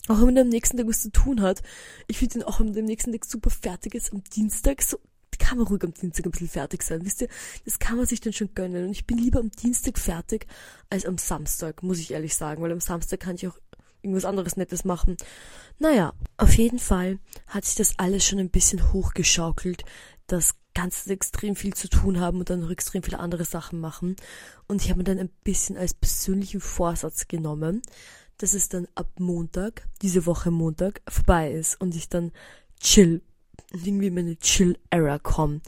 auch 0.08 0.18
wenn 0.18 0.34
man 0.34 0.38
am 0.40 0.50
nächsten 0.50 0.78
Tag 0.78 0.88
was 0.88 1.02
zu 1.02 1.12
tun 1.12 1.42
hat. 1.42 1.62
Ich 2.08 2.18
finde 2.18 2.40
ihn 2.40 2.44
auch, 2.44 2.60
am 2.60 2.68
nächsten 2.72 3.12
Tag 3.12 3.26
super 3.26 3.52
fertig 3.52 3.94
ist, 3.94 4.12
am 4.12 4.24
Dienstag 4.24 4.82
so 4.82 5.00
kann 5.50 5.58
man 5.58 5.66
ruhig 5.66 5.84
am 5.84 5.94
Dienstag 5.96 6.26
ein 6.26 6.32
bisschen 6.32 6.48
fertig 6.48 6.84
sein, 6.84 7.04
wisst 7.04 7.22
ihr? 7.22 7.28
Das 7.66 7.80
kann 7.80 7.98
man 7.98 8.06
sich 8.06 8.22
dann 8.22 8.34
schon 8.34 8.54
gönnen. 8.54 8.86
Und 8.86 8.92
ich 8.92 9.08
bin 9.08 9.18
lieber 9.18 9.40
am 9.40 9.50
Dienstag 9.50 9.98
fertig 9.98 10.46
als 10.92 11.08
am 11.08 11.18
Samstag, 11.18 11.82
muss 11.82 11.98
ich 11.98 12.12
ehrlich 12.12 12.36
sagen, 12.36 12.62
weil 12.62 12.72
am 12.72 12.80
Samstag 12.80 13.22
kann 13.22 13.34
ich 13.34 13.48
auch 13.48 13.58
irgendwas 14.04 14.26
anderes 14.26 14.58
Nettes 14.58 14.86
machen. 14.86 15.18
Naja, 15.80 16.14
auf 16.38 16.54
jeden 16.54 16.78
Fall 16.78 17.18
hat 17.48 17.66
sich 17.66 17.74
das 17.74 17.98
alles 17.98 18.28
schon 18.28 18.38
ein 18.38 18.52
bisschen 18.52 18.94
hochgeschaukelt, 18.94 19.86
dass 20.28 20.54
ganz 20.76 21.08
extrem 21.08 21.56
viel 21.56 21.74
zu 21.74 21.90
tun 21.90 22.20
haben 22.20 22.38
und 22.38 22.52
dann 22.52 22.60
noch 22.60 22.70
extrem 22.70 23.02
viele 23.02 23.18
andere 23.18 23.44
Sachen 23.44 23.80
machen. 23.80 24.18
Und 24.68 24.84
ich 24.84 24.92
habe 24.92 25.00
mir 25.00 25.06
dann 25.06 25.18
ein 25.18 25.32
bisschen 25.44 25.78
als 25.78 25.96
persönlichen 25.96 26.62
Vorsatz 26.62 27.28
genommen, 27.28 27.82
dass 28.38 28.54
es 28.54 28.70
dann 28.70 28.88
ab 28.94 29.10
Montag, 29.18 29.88
diese 30.04 30.28
Woche 30.28 30.52
Montag, 30.52 31.02
vorbei 31.08 31.52
ist 31.52 31.82
und 31.82 31.96
ich 31.96 32.08
dann 32.08 32.32
chill 32.80 33.24
irgendwie 33.72 34.08
in 34.08 34.16
meine 34.16 34.38
Chill-Era 34.38 35.20
komme. 35.20 35.62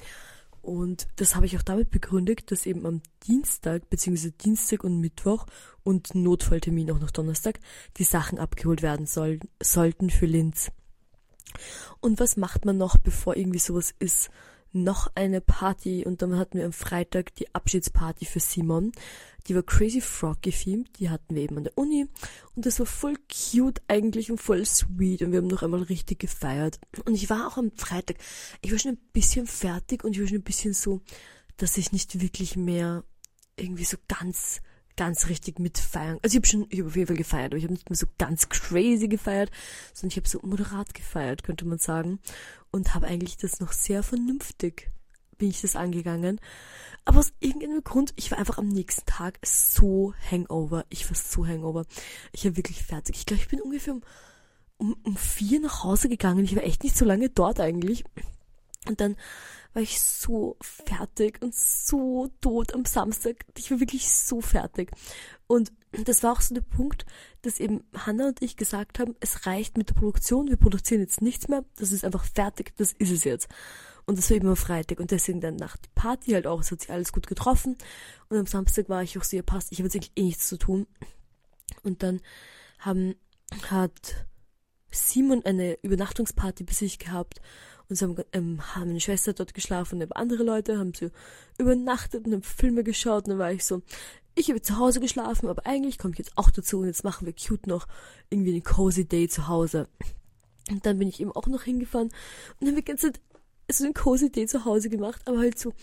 Und 0.62 1.08
das 1.16 1.36
habe 1.36 1.48
ich 1.48 1.58
auch 1.58 1.64
damit 1.64 1.90
begründet, 1.90 2.52
dass 2.52 2.68
eben 2.68 2.86
am 2.86 3.02
Dienstag, 3.28 3.90
beziehungsweise 3.90 4.32
Dienstag 4.32 4.84
und 4.84 5.00
Mittwoch 5.00 5.48
und 5.84 6.14
Notfalltermin 6.14 6.92
auch 6.92 7.00
noch 7.00 7.12
Donnerstag, 7.12 7.60
die 7.98 8.04
Sachen 8.04 8.38
abgeholt 8.38 8.84
werden 8.84 9.08
soll, 9.08 9.40
sollten 9.62 10.12
für 10.12 10.28
Linz. 10.28 10.72
Und 12.00 12.20
was 12.20 12.38
macht 12.38 12.65
man 12.65 12.77
noch, 12.77 12.98
bevor 12.98 13.36
irgendwie 13.36 13.60
sowas 13.60 13.94
ist? 13.98 14.30
noch 14.74 15.12
eine 15.15 15.42
Party 15.42 16.06
und 16.06 16.22
dann 16.22 16.38
hatten 16.38 16.58
wir 16.58 16.65
am 16.65 16.74
Freitag 16.74 17.36
die 17.36 17.54
Abschiedsparty 17.54 18.25
für 18.25 18.39
Simon. 18.39 18.92
Die 19.48 19.55
war 19.55 19.63
Crazy 19.63 20.01
Frog 20.01 20.41
gefilmt, 20.41 21.00
die 21.00 21.10
hatten 21.10 21.36
wir 21.36 21.43
eben 21.43 21.57
an 21.57 21.63
der 21.63 21.77
Uni 21.77 22.07
und 22.55 22.65
das 22.65 22.79
war 22.79 22.86
voll 22.86 23.15
cute 23.27 23.81
eigentlich 23.88 24.31
und 24.31 24.39
voll 24.39 24.65
sweet 24.65 25.21
und 25.21 25.31
wir 25.31 25.39
haben 25.39 25.48
noch 25.48 25.63
einmal 25.63 25.83
richtig 25.83 26.19
gefeiert. 26.19 26.79
Und 27.05 27.15
ich 27.15 27.29
war 27.29 27.48
auch 27.48 27.57
am 27.57 27.71
Freitag, 27.75 28.17
ich 28.62 28.71
war 28.71 28.79
schon 28.79 28.93
ein 28.93 29.10
bisschen 29.13 29.48
fertig 29.48 30.03
und 30.03 30.13
ich 30.13 30.21
war 30.21 30.27
schon 30.27 30.38
ein 30.38 30.43
bisschen 30.43 30.74
so, 30.74 31.01
dass 31.57 31.77
ich 31.77 31.91
nicht 31.91 32.21
wirklich 32.21 32.55
mehr 32.55 33.03
irgendwie 33.57 33.86
so 33.86 33.98
ganz 34.07 34.62
ganz 34.95 35.29
richtig 35.29 35.60
mitfeiern. 35.60 36.19
Also 36.21 36.33
ich 36.33 36.41
habe 36.41 36.48
schon, 36.48 36.67
ich 36.69 36.79
habe 36.79 36.89
auf 36.89 36.95
jeden 36.95 37.07
Fall 37.07 37.17
gefeiert, 37.17 37.48
aber 37.48 37.57
ich 37.57 37.63
habe 37.63 37.74
nicht 37.74 37.89
mehr 37.89 37.98
so 37.98 38.07
ganz 38.17 38.50
crazy 38.50 39.07
gefeiert, 39.07 39.50
sondern 39.93 40.12
ich 40.12 40.17
habe 40.17 40.27
so 40.27 40.39
moderat 40.43 40.93
gefeiert, 40.93 41.43
könnte 41.43 41.65
man 41.65 41.79
sagen. 41.79 42.19
Und 42.71 42.93
habe 42.93 43.07
eigentlich 43.07 43.38
das 43.38 43.60
noch 43.60 43.71
sehr 43.71 44.03
vernünftig, 44.03 44.91
bin 45.41 45.50
ich 45.50 45.62
das 45.62 45.75
angegangen. 45.75 46.39
Aber 47.03 47.17
aus 47.17 47.33
irgendeinem 47.39 47.83
Grund, 47.83 48.13
ich 48.15 48.29
war 48.29 48.38
einfach 48.38 48.60
am 48.60 48.67
nächsten 48.67 49.07
Tag 49.07 49.39
so 49.43 50.13
hangover. 50.29 50.86
Ich 50.89 51.10
war 51.10 51.15
so 51.17 51.48
hangover. 51.48 51.86
Ich 52.31 52.45
war 52.45 52.55
wirklich 52.55 52.83
fertig. 52.83 53.17
Ich 53.17 53.25
glaube, 53.25 53.41
ich 53.41 53.50
bin 53.50 53.60
ungefähr 53.60 53.95
um, 53.95 54.03
um, 54.77 54.95
um 55.03 55.17
vier 55.17 55.60
nach 55.60 55.83
Hause 55.83 56.10
gegangen. 56.10 56.45
Ich 56.45 56.55
war 56.55 56.63
echt 56.63 56.83
nicht 56.83 56.95
so 56.95 57.05
lange 57.05 57.29
dort 57.29 57.60
eigentlich. 57.60 58.03
Und 58.88 59.01
dann 59.01 59.15
war 59.74 59.81
ich 59.81 60.00
so 60.00 60.57
fertig 60.62 61.41
und 61.41 61.55
so 61.55 62.29
tot 62.39 62.75
am 62.75 62.86
Samstag. 62.86 63.38
Ich 63.57 63.71
war 63.71 63.79
wirklich 63.79 64.12
so 64.13 64.41
fertig. 64.41 64.91
Und 65.48 65.71
das 66.05 66.21
war 66.21 66.33
auch 66.33 66.41
so 66.41 66.53
der 66.53 66.62
Punkt, 66.62 67.07
dass 67.41 67.60
eben 67.60 67.83
Hannah 67.95 68.27
und 68.27 68.43
ich 68.43 68.57
gesagt 68.57 69.00
haben, 69.00 69.15
es 69.21 69.48
reicht 69.48 69.75
mit 69.75 69.89
der 69.89 69.95
Produktion, 69.95 70.50
wir 70.50 70.57
produzieren 70.57 71.01
jetzt 71.01 71.21
nichts 71.21 71.48
mehr, 71.48 71.65
das 71.77 71.91
ist 71.91 72.05
einfach 72.05 72.24
fertig, 72.24 72.74
das 72.77 72.93
ist 72.93 73.12
es 73.12 73.24
jetzt. 73.24 73.50
Und 74.05 74.17
das 74.17 74.29
war 74.29 74.38
eben 74.38 74.48
am 74.48 74.55
Freitag 74.55 75.00
und 75.00 75.12
deswegen 75.12 75.41
dann 75.41 75.55
nach 75.55 75.77
die 75.77 75.89
Party 75.96 76.31
halt 76.31 76.48
auch, 76.48 76.62
es 76.62 76.72
hat 76.72 76.81
sich 76.81 76.91
alles 76.91 77.12
gut 77.12 77.27
getroffen. 77.27 77.77
Und 78.29 78.38
am 78.38 78.46
Samstag 78.46 78.89
war 78.89 79.03
ich 79.03 79.17
auch 79.17 79.24
so, 79.24 79.36
ja 79.36 79.43
passt, 79.43 79.72
ich 79.72 79.79
habe 79.79 79.88
jetzt 79.88 79.96
eigentlich 79.96 80.12
eh 80.15 80.24
nichts 80.24 80.48
zu 80.48 80.58
tun. 80.58 80.88
Und 81.84 82.03
dann 82.03 82.22
haben, 82.79 83.15
hat 83.70 84.25
Simon 84.91 85.46
eine 85.46 85.77
Übernachtungsparty 85.81 86.63
bei 86.63 86.74
sich 86.74 87.00
gehabt 87.00 87.41
und 87.89 87.96
so 87.96 88.08
haben, 88.08 88.24
ähm, 88.34 88.75
haben 88.75 88.88
meine 88.88 89.00
Schwester 89.00 89.34
dort 89.34 89.53
geschlafen 89.53 90.01
und 90.01 90.15
andere 90.15 90.43
Leute 90.43 90.77
haben 90.77 90.93
so 90.93 91.10
übernachtet 91.58 92.25
und 92.25 92.34
haben 92.34 92.43
Filme 92.43 92.84
geschaut 92.84 93.25
und 93.25 93.31
dann 93.31 93.39
war 93.39 93.51
ich 93.51 93.65
so, 93.65 93.81
ich 94.36 94.50
habe 94.50 94.62
zu 94.62 94.77
Hause 94.77 95.00
geschlafen, 95.00 95.50
aber 95.50 95.65
eigentlich 95.65 95.98
komme 95.98 96.13
ich 96.13 96.20
jetzt 96.20 96.38
auch 96.38 96.51
dazu 96.51 96.79
und 96.79 96.88
jetzt 96.88 97.03
machen 97.03 97.25
wir 97.25 97.34
cute 97.34 97.67
noch 97.67 97.88
irgendwie 98.29 98.51
einen 98.51 98.63
cozy 98.63 99.05
Day 99.05 99.27
zu 99.27 99.48
Hause. 99.48 99.89
Und 100.70 100.86
dann 100.86 101.00
bin 101.00 101.10
ich 101.10 101.20
eben 101.20 101.34
auch 101.34 101.48
noch 101.48 101.63
hingefahren 101.63 102.08
und 102.08 102.13
dann 102.62 102.70
haben 102.70 102.75
wir 102.77 102.84
ganze 102.84 103.12
Zeit 103.12 103.22
so 103.74 103.84
einen 103.84 103.94
cozy 103.94 104.32
Day 104.32 104.48
zu 104.48 104.66
Hause 104.66 104.90
gemacht, 104.90 105.22
aber 105.25 105.40
halt 105.40 105.60
so, 105.60 105.74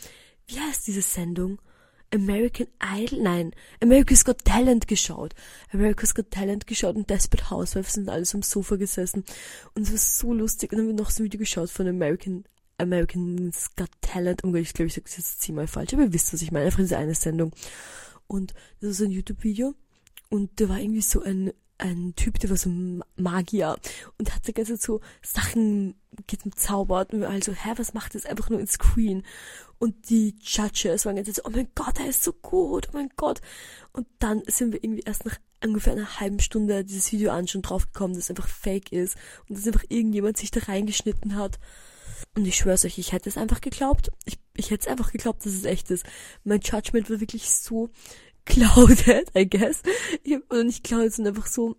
wie 0.46 0.58
heißt 0.58 0.86
diese 0.86 1.02
Sendung? 1.02 1.58
American 2.12 2.68
Idol, 2.82 3.22
nein, 3.22 3.52
America's 3.82 4.24
Got 4.24 4.44
Talent 4.44 4.88
geschaut. 4.88 5.34
America's 5.72 6.14
Got 6.14 6.30
Talent 6.30 6.66
geschaut 6.66 6.96
und 6.96 7.10
Desperate 7.10 7.50
Housewives 7.50 7.94
sind 7.94 8.08
alles 8.08 8.34
am 8.34 8.42
Sofa 8.42 8.76
gesessen. 8.76 9.24
Und 9.74 9.82
es 9.82 9.92
war 9.92 9.98
so 9.98 10.32
lustig. 10.32 10.72
Und 10.72 10.78
dann 10.78 10.86
haben 10.86 10.96
wir 10.96 11.02
noch 11.02 11.10
so 11.10 11.22
ein 11.22 11.26
Video 11.26 11.38
geschaut 11.38 11.70
von 11.70 11.86
American, 11.86 12.44
American's 12.78 13.74
Got 13.76 13.90
Talent. 14.00 14.42
Oh 14.44 14.52
Gott, 14.52 14.62
ich 14.62 14.72
glaube, 14.72 14.86
ich 14.86 14.94
sage 14.94 15.06
es 15.06 15.18
jetzt 15.18 15.42
zehnmal 15.42 15.66
falsch, 15.66 15.92
aber 15.92 16.04
ihr 16.04 16.12
wisst, 16.12 16.32
was 16.32 16.40
ich 16.40 16.50
meine. 16.50 16.66
Einfach 16.66 16.78
diese 16.78 16.96
eine 16.96 17.14
Sendung. 17.14 17.52
Und 18.26 18.54
das 18.80 18.90
ist 18.90 19.02
ein 19.02 19.10
YouTube-Video. 19.10 19.74
Und 20.30 20.60
da 20.60 20.68
war 20.70 20.78
irgendwie 20.80 21.02
so 21.02 21.22
ein, 21.22 21.52
ein 21.78 22.14
Typ, 22.16 22.38
der 22.40 22.50
war 22.50 22.56
so 22.56 22.68
ein 22.68 23.02
Magier 23.16 23.76
und 24.18 24.34
hat 24.34 24.46
die 24.46 24.52
ganze 24.52 24.74
Zeit 24.74 24.82
so 24.82 25.00
Sachen 25.22 25.94
gezaubert 26.26 27.12
und 27.12 27.20
wir 27.20 27.30
also, 27.30 27.52
hä, 27.52 27.72
was 27.76 27.94
macht 27.94 28.14
das 28.14 28.26
einfach 28.26 28.50
nur 28.50 28.60
ins 28.60 28.72
Screen? 28.72 29.24
Und 29.78 30.10
die 30.10 30.34
Judges 30.42 31.06
waren 31.06 31.16
ganz 31.16 31.32
so, 31.34 31.42
oh 31.44 31.50
mein 31.50 31.68
Gott, 31.74 32.00
er 32.00 32.08
ist 32.08 32.24
so 32.24 32.32
gut, 32.32 32.88
oh 32.88 32.96
mein 32.96 33.10
Gott. 33.16 33.40
Und 33.92 34.08
dann 34.18 34.42
sind 34.46 34.72
wir 34.72 34.82
irgendwie 34.82 35.04
erst 35.04 35.24
nach 35.24 35.36
ungefähr 35.64 35.92
einer 35.92 36.20
halben 36.20 36.40
Stunde 36.40 36.84
dieses 36.84 37.12
Video 37.12 37.30
an 37.30 37.46
schon 37.46 37.62
draufgekommen, 37.62 38.14
dass 38.14 38.24
es 38.24 38.30
einfach 38.30 38.48
fake 38.48 38.92
ist 38.92 39.16
und 39.48 39.56
dass 39.56 39.66
einfach 39.66 39.84
irgendjemand 39.88 40.36
sich 40.36 40.50
da 40.50 40.60
reingeschnitten 40.60 41.36
hat. 41.36 41.58
Und 42.34 42.46
ich 42.46 42.56
schwör's 42.56 42.84
euch, 42.84 42.98
ich 42.98 43.12
hätte 43.12 43.28
es 43.28 43.36
einfach 43.36 43.60
geglaubt. 43.60 44.10
Ich, 44.24 44.38
ich 44.56 44.70
hätte 44.70 44.86
es 44.86 44.88
einfach 44.88 45.12
geglaubt, 45.12 45.44
dass 45.44 45.54
es 45.54 45.64
echt 45.64 45.90
ist. 45.90 46.04
Mein 46.44 46.60
Judgment 46.60 47.10
war 47.10 47.20
wirklich 47.20 47.50
so 47.50 47.90
clouded, 48.48 49.30
I 49.36 49.48
guess. 49.48 49.82
Oder 50.50 50.64
nicht 50.64 50.84
clouded, 50.84 51.12
sondern 51.12 51.34
einfach 51.34 51.48
so 51.48 51.76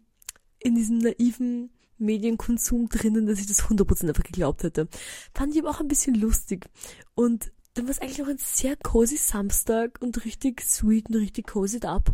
in 0.60 0.76
diesem 0.76 1.00
naiven 1.00 1.72
Medienkonsum 1.98 2.90
drinnen, 2.90 3.28
dass 3.28 3.40
ich 3.40 3.48
das 3.48 3.64
100% 3.64 4.08
einfach 4.08 4.24
geglaubt 4.24 4.64
hätte. 4.64 4.88
Fand 5.34 5.54
ich 5.54 5.62
aber 5.62 5.70
auch 5.70 5.82
ein 5.82 5.88
bisschen 5.88 6.16
lustig. 6.16 6.70
Und 7.16 7.52
dann 7.74 7.86
war 7.86 7.92
es 7.92 8.00
eigentlich 8.00 8.22
auch 8.24 8.28
ein 8.28 8.38
sehr 8.38 8.76
cozy 8.76 9.18
Samstag 9.18 10.00
und 10.02 10.26
richtig 10.26 10.62
sweet 10.62 11.10
und 11.10 11.16
richtig 11.16 11.48
cozy 11.48 11.80
up. 11.86 12.14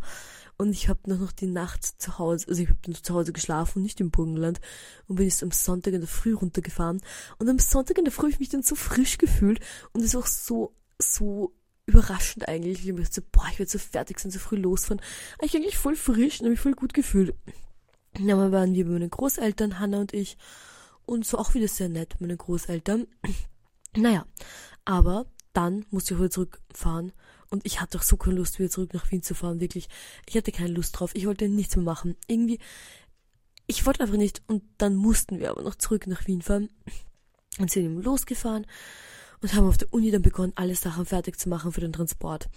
Und 0.57 0.71
ich 0.71 0.87
habe 0.89 0.99
noch 1.07 1.31
die 1.31 1.47
Nacht 1.47 1.83
zu 1.83 2.17
Hause, 2.17 2.47
also 2.47 2.63
ich 2.63 2.69
habe 2.69 2.93
zu 3.01 3.13
Hause 3.13 3.33
geschlafen, 3.33 3.81
nicht 3.81 3.99
im 3.99 4.11
Burgenland. 4.11 4.61
Und 5.07 5.17
bin 5.17 5.25
jetzt 5.25 5.43
am 5.43 5.51
Sonntag 5.51 5.93
in 5.93 6.01
der 6.01 6.07
Früh 6.07 6.33
runtergefahren. 6.33 7.01
Und 7.39 7.49
am 7.49 7.59
Sonntag 7.59 7.97
in 7.97 8.05
der 8.05 8.13
Früh 8.13 8.23
habe 8.23 8.33
ich 8.33 8.39
mich 8.39 8.49
dann 8.49 8.63
so 8.63 8.75
frisch 8.75 9.17
gefühlt. 9.17 9.59
Und 9.91 10.01
es 10.01 10.07
ist 10.07 10.15
auch 10.15 10.27
so, 10.27 10.73
so 10.99 11.53
überraschend 11.85 12.47
eigentlich. 12.47 12.85
Ich 12.85 12.93
mir 12.93 13.05
so, 13.05 13.21
boah, 13.31 13.47
ich 13.51 13.59
werde 13.59 13.71
so 13.71 13.77
fertig 13.77 14.19
sein, 14.19 14.31
so 14.31 14.39
früh 14.39 14.57
losfahren. 14.57 15.01
Aber 15.37 15.45
ich 15.45 15.55
eigentlich 15.55 15.77
voll 15.77 15.95
frisch 15.95 16.39
und 16.39 16.45
habe 16.45 16.51
mich 16.51 16.59
voll 16.59 16.73
gut 16.73 16.93
gefühlt. 16.93 17.35
Dann 18.13 18.27
waren 18.27 18.73
wir 18.73 18.85
bei 18.85 18.91
meinen 18.91 19.09
Großeltern, 19.09 19.79
Hanna 19.79 19.99
und 19.99 20.13
ich. 20.13 20.37
Und 21.05 21.25
so 21.25 21.37
auch 21.37 21.53
wieder 21.53 21.67
sehr 21.67 21.89
nett, 21.89 22.15
meine 22.19 22.37
Großeltern. 22.37 23.07
Naja, 23.97 24.25
aber 24.83 25.25
dann 25.53 25.85
musste 25.89 26.15
ich 26.15 26.19
wieder 26.19 26.29
zurückfahren. 26.29 27.13
Und 27.49 27.65
ich 27.65 27.79
hatte 27.79 27.97
auch 27.97 28.03
so 28.03 28.17
keine 28.17 28.35
Lust, 28.35 28.59
wieder 28.59 28.69
zurück 28.69 28.93
nach 28.93 29.09
Wien 29.09 29.23
zu 29.23 29.33
fahren, 29.35 29.61
wirklich. 29.61 29.87
Ich 30.25 30.35
hatte 30.35 30.51
keine 30.51 30.73
Lust 30.73 30.99
drauf. 30.99 31.11
Ich 31.13 31.25
wollte 31.25 31.47
nichts 31.47 31.77
mehr 31.77 31.85
machen. 31.85 32.17
Irgendwie, 32.27 32.59
ich 33.67 33.85
wollte 33.85 34.01
einfach 34.01 34.17
nicht. 34.17 34.41
Und 34.47 34.63
dann 34.79 34.97
mussten 34.97 35.39
wir 35.39 35.49
aber 35.49 35.61
noch 35.61 35.75
zurück 35.75 36.07
nach 36.07 36.27
Wien 36.27 36.41
fahren. 36.41 36.67
Und 37.57 37.71
sind 37.71 37.85
eben 37.85 38.01
losgefahren 38.01 38.65
und 39.41 39.53
haben 39.53 39.67
auf 39.67 39.77
der 39.77 39.93
Uni 39.93 40.11
dann 40.11 40.21
begonnen, 40.21 40.53
alle 40.55 40.75
Sachen 40.75 41.05
fertig 41.05 41.39
zu 41.39 41.49
machen 41.49 41.71
für 41.71 41.81
den 41.81 41.93
Transport. 41.93 42.49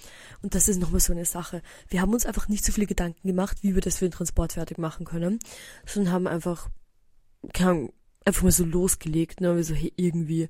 Und 0.42 0.54
das 0.54 0.68
ist 0.68 0.80
nochmal 0.80 1.00
so 1.00 1.12
eine 1.12 1.24
Sache. 1.24 1.62
Wir 1.88 2.00
haben 2.00 2.12
uns 2.12 2.26
einfach 2.26 2.48
nicht 2.48 2.64
so 2.64 2.72
viele 2.72 2.86
Gedanken 2.86 3.26
gemacht, 3.26 3.58
wie 3.62 3.74
wir 3.74 3.82
das 3.82 3.98
für 3.98 4.06
den 4.06 4.12
Transport 4.12 4.54
fertig 4.54 4.78
machen 4.78 5.06
können, 5.06 5.38
sondern 5.86 6.12
haben 6.12 6.26
einfach, 6.26 6.68
keine 7.52 7.90
einfach 8.24 8.42
mal 8.42 8.52
so 8.52 8.64
losgelegt, 8.64 9.40
ne, 9.40 9.56
wir 9.56 9.64
so, 9.64 9.74
hey, 9.74 9.92
irgendwie, 9.96 10.48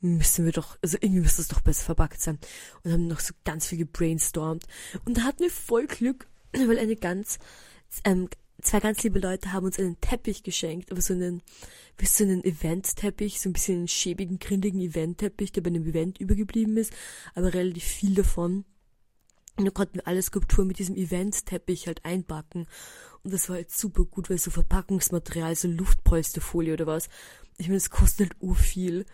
müssen 0.00 0.44
wir 0.44 0.52
doch, 0.52 0.78
also 0.82 0.96
irgendwie 1.00 1.20
müsste 1.20 1.42
es 1.42 1.48
doch 1.48 1.60
besser 1.60 1.84
verpackt 1.84 2.20
sein. 2.20 2.38
Und 2.82 2.92
haben 2.92 3.06
noch 3.06 3.20
so 3.20 3.34
ganz 3.44 3.66
viel 3.66 3.78
gebrainstormt. 3.78 4.64
Und 5.04 5.18
da 5.18 5.22
hatten 5.22 5.40
wir 5.40 5.50
voll 5.50 5.86
Glück, 5.86 6.28
weil 6.52 6.78
eine 6.78 6.96
ganz, 6.96 7.38
ähm, 8.04 8.28
zwei 8.62 8.80
ganz 8.80 9.02
liebe 9.02 9.18
Leute 9.18 9.52
haben 9.52 9.66
uns 9.66 9.78
einen 9.78 10.00
Teppich 10.00 10.42
geschenkt, 10.42 10.90
aber 10.90 11.00
so 11.00 11.12
einen, 11.12 11.42
wie 11.98 12.06
so 12.06 12.24
einen 12.24 12.42
Event-Teppich, 12.44 13.40
so 13.40 13.48
ein 13.48 13.52
bisschen 13.52 13.78
einen 13.78 13.88
schäbigen, 13.88 14.38
grindigen 14.38 14.80
Event-Teppich, 14.80 15.52
der 15.52 15.60
bei 15.60 15.68
einem 15.68 15.86
Event 15.86 16.18
übergeblieben 16.18 16.76
ist, 16.76 16.92
aber 17.34 17.52
relativ 17.52 17.84
viel 17.84 18.14
davon. 18.14 18.64
Und 19.56 19.66
dann 19.66 19.74
konnten 19.74 19.96
wir 19.96 20.06
alle 20.06 20.22
Skulpturen 20.22 20.68
mit 20.68 20.78
diesem 20.78 20.96
Event-Teppich 20.96 21.86
halt 21.86 22.04
einpacken. 22.04 22.66
Und 23.22 23.32
das 23.32 23.48
war 23.48 23.56
halt 23.56 23.70
super 23.70 24.04
gut, 24.04 24.30
weil 24.30 24.38
so 24.38 24.50
Verpackungsmaterial, 24.50 25.54
so 25.54 25.68
Luftpolsterfolie 25.68 26.72
oder 26.72 26.86
was. 26.86 27.08
Ich 27.58 27.66
meine, 27.66 27.76
es 27.76 27.90
kostet 27.90 28.30
halt 28.30 28.42
urviel. 28.42 29.04
viel 29.04 29.06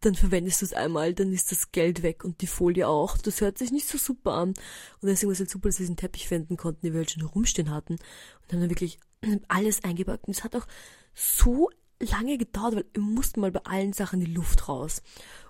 dann 0.00 0.14
verwendest 0.14 0.62
du 0.62 0.66
es 0.66 0.72
einmal, 0.72 1.14
dann 1.14 1.32
ist 1.32 1.52
das 1.52 1.72
Geld 1.72 2.02
weg 2.02 2.24
und 2.24 2.40
die 2.40 2.46
Folie 2.46 2.88
auch. 2.88 3.18
Das 3.18 3.40
hört 3.40 3.58
sich 3.58 3.70
nicht 3.70 3.86
so 3.86 3.98
super 3.98 4.32
an. 4.32 4.48
Und 4.50 5.08
deswegen 5.08 5.28
war 5.28 5.34
es 5.34 5.40
halt 5.40 5.50
super, 5.50 5.68
dass 5.68 5.78
wir 5.78 5.84
diesen 5.84 5.96
Teppich 5.96 6.26
finden 6.26 6.56
konnten, 6.56 6.86
den 6.86 6.94
wir 6.94 7.00
halt 7.00 7.10
schon 7.10 7.22
rumstehen 7.22 7.70
hatten. 7.70 7.94
Und 7.94 8.00
dann 8.48 8.60
haben 8.60 8.62
wir 8.62 8.70
wirklich 8.70 8.98
alles 9.48 9.84
eingepackt. 9.84 10.26
Und 10.26 10.36
es 10.36 10.44
hat 10.44 10.56
auch 10.56 10.66
so 11.14 11.70
lange 12.00 12.38
gedauert, 12.38 12.76
weil 12.76 12.86
wir 12.94 13.02
mussten 13.02 13.40
mal 13.40 13.52
bei 13.52 13.60
allen 13.64 13.92
Sachen 13.92 14.20
die 14.20 14.32
Luft 14.32 14.68
raus. 14.68 15.02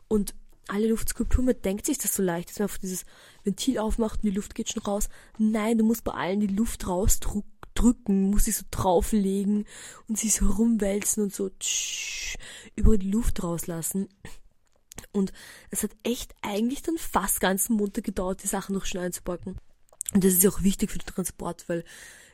Und 0.09 0.35
alle 0.66 0.88
Luftskulpturen, 0.88 1.47
man 1.47 1.62
denkt 1.62 1.87
sich 1.87 1.99
das 1.99 2.14
so 2.14 2.23
leicht, 2.23 2.50
dass 2.50 2.59
man 2.59 2.66
auf 2.66 2.78
dieses 2.78 3.04
Ventil 3.45 3.78
aufmacht 3.78 4.21
und 4.21 4.26
die 4.26 4.35
Luft 4.37 4.54
geht 4.54 4.71
schon 4.71 4.83
raus. 4.83 5.09
Nein, 5.38 5.78
du 5.78 5.85
musst 5.85 6.04
bei 6.04 6.12
allen 6.12 6.40
die 6.40 6.47
Luft 6.47 6.87
rausdrücken, 6.87 8.30
musst 8.30 8.45
sie 8.45 8.52
so 8.52 8.64
drauflegen 8.71 9.64
und 10.09 10.19
sie 10.19 10.28
so 10.28 10.47
rumwälzen 10.47 11.25
und 11.25 11.35
so 11.35 11.50
tsch, 11.50 12.37
über 12.76 12.99
die 12.99 13.11
Luft 13.11 13.42
rauslassen. 13.42 14.09
Und 15.12 15.32
es 15.70 15.82
hat 15.82 15.90
echt 16.02 16.34
eigentlich 16.42 16.82
dann 16.82 16.98
fast 16.98 17.40
ganzen 17.40 17.76
Montag 17.76 18.04
gedauert, 18.04 18.42
die 18.42 18.48
Sachen 18.48 18.74
noch 18.74 18.84
schnell 18.84 19.04
einzupacken. 19.04 19.56
Und 20.12 20.24
das 20.24 20.34
ist 20.34 20.42
ja 20.42 20.50
auch 20.50 20.62
wichtig 20.62 20.90
für 20.90 20.98
den 20.98 21.06
Transport, 21.06 21.68
weil 21.68 21.84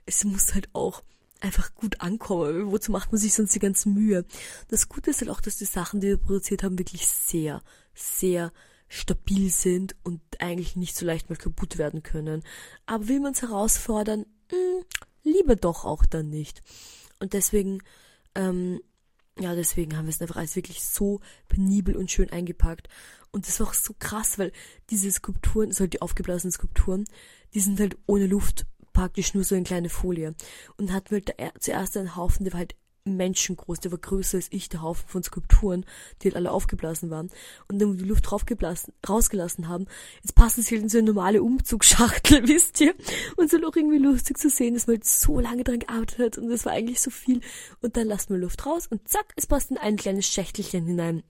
es 0.05 0.25
muss 0.25 0.55
halt 0.55 0.69
auch 0.73 1.03
einfach 1.41 1.75
gut 1.75 2.01
ankommen. 2.01 2.71
Wozu 2.71 2.93
macht 2.93 3.13
man 3.13 3.21
sich 3.21 3.35
sonst 3.35 3.55
die 3.55 3.61
ganze 3.61 3.89
Mühe? 3.89 4.25
Das 4.69 4.89
Gute 4.89 5.11
ist 5.11 5.21
halt 5.21 5.31
auch, 5.31 5.41
dass 5.41 5.57
die 5.57 5.65
Sachen, 5.65 6.01
die 6.01 6.09
wir 6.09 6.17
produziert 6.17 6.63
haben, 6.63 6.79
wirklich 6.79 7.07
sehr, 7.07 7.63
sehr 7.95 8.53
stabil 8.89 9.51
sind 9.51 9.97
und 10.05 10.21
eigentlich 10.39 10.77
nicht 10.77 10.97
so 10.97 11.05
leicht 11.05 11.29
mal 11.29 11.37
kaputt 11.37 11.77
werden 11.77 12.03
können. 12.03 12.43
Aber 12.87 13.09
will 13.09 13.21
man 13.21 13.33
es 13.33 13.43
herausfordern, 13.43 14.27
mh, 14.51 14.57
hm, 14.57 14.85
lieber 15.25 15.57
doch 15.57 15.85
auch 15.85 16.07
dann 16.07 16.31
nicht. 16.31 16.63
Und 17.19 17.33
deswegen 17.33 17.83
ähm, 18.35 18.81
ja, 19.39 19.55
deswegen 19.55 19.97
haben 19.97 20.07
wir 20.07 20.11
es 20.11 20.21
einfach 20.21 20.37
alles 20.37 20.57
wirklich 20.57 20.83
so 20.83 21.21
penibel 21.49 21.97
und 21.97 22.11
schön 22.11 22.31
eingepackt. 22.31 22.89
Und 23.31 23.47
das 23.47 23.61
war 23.61 23.69
auch 23.69 23.75
so 23.75 23.95
krass, 23.99 24.39
weil 24.39 24.53
diese 24.89 25.11
Skulpturen, 25.11 25.69
also 25.69 25.87
die 25.87 26.01
aufgeblasenen 26.01 26.53
Skulpturen, 26.53 27.05
die 27.53 27.61
sind 27.61 27.79
halt 27.79 27.99
ohne 28.07 28.27
Luft 28.27 28.67
praktisch 28.95 29.35
nur 29.35 29.45
so 29.45 29.55
in 29.55 29.65
kleine 29.65 29.91
Folie. 29.91 30.35
Und 30.79 30.93
hatten 30.93 31.11
wir 31.11 31.23
halt 31.39 31.63
zuerst 31.63 31.97
einen 31.97 32.17
Haufen, 32.17 32.45
der 32.45 32.55
war 32.55 32.61
halt 32.61 32.77
menschengroß, 33.07 33.81
der 33.81 33.93
war 33.93 33.99
größer 33.99 34.39
als 34.39 34.49
ich, 34.51 34.69
der 34.69 34.83
Haufen 34.83 35.09
von 35.09 35.23
Skulpturen, 35.23 35.85
die 36.21 36.29
halt 36.29 36.37
alle 36.37 36.51
aufgeblasen 36.51 37.11
waren. 37.11 37.31
Und 37.69 37.79
dann, 37.79 37.91
wo 37.91 37.95
die 37.95 38.05
Luft 38.05 38.31
draufgeblasen, 38.31 38.93
rausgelassen 39.09 39.69
haben, 39.69 39.87
jetzt 40.23 40.35
passen 40.35 40.63
sie 40.63 40.75
halt 40.75 40.83
in 40.83 40.89
so 40.89 40.99
eine 40.99 41.07
normale 41.07 41.43
Umzugsschachtel, 41.43 42.49
wisst 42.49 42.81
ihr? 42.81 42.95
Und 43.37 43.51
so 43.51 43.59
noch 43.59 43.77
irgendwie 43.77 43.99
lustig 43.99 44.39
zu 44.39 44.51
sehen, 44.51 44.75
dass 44.75 44.87
man 44.87 44.97
halt 44.97 45.05
so 45.05 45.41
lange 45.41 45.65
dran 45.65 45.79
gearbeitet 45.79 46.19
hat 46.19 46.39
und 46.39 46.49
das 46.49 46.65
war 46.65 46.73
eigentlich 46.73 47.01
so 47.01 47.11
viel. 47.11 47.41
Und 47.81 47.97
dann 47.97 48.07
lassen 48.07 48.31
wir 48.31 48.39
Luft 48.39 48.67
raus 48.67 48.87
und 48.89 49.09
zack, 49.09 49.33
es 49.37 49.47
passt 49.47 49.71
in 49.71 49.79
ein 49.79 49.97
kleines 49.97 50.27
Schächtelchen 50.27 50.87
hinein. 50.87 51.23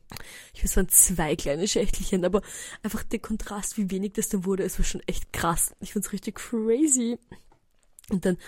Ich 0.55 0.63
weiß, 0.63 0.71
es 0.71 0.77
waren 0.77 0.89
zwei 0.89 1.37
kleine 1.37 1.69
Schächtelchen, 1.69 2.25
aber 2.25 2.43
einfach 2.83 3.03
der 3.03 3.19
Kontrast, 3.19 3.77
wie 3.77 3.91
wenig 3.91 4.15
das 4.15 4.29
dann 4.29 4.45
wurde, 4.45 4.65
es 4.65 4.79
war 4.79 4.85
schon 4.85 5.03
echt 5.07 5.33
krass. 5.33 5.75
Ich 5.81 5.93
fand's 5.93 6.13
richtig 6.13 6.37
crazy. 6.37 7.19
Und 8.11 8.25
dann 8.25 8.39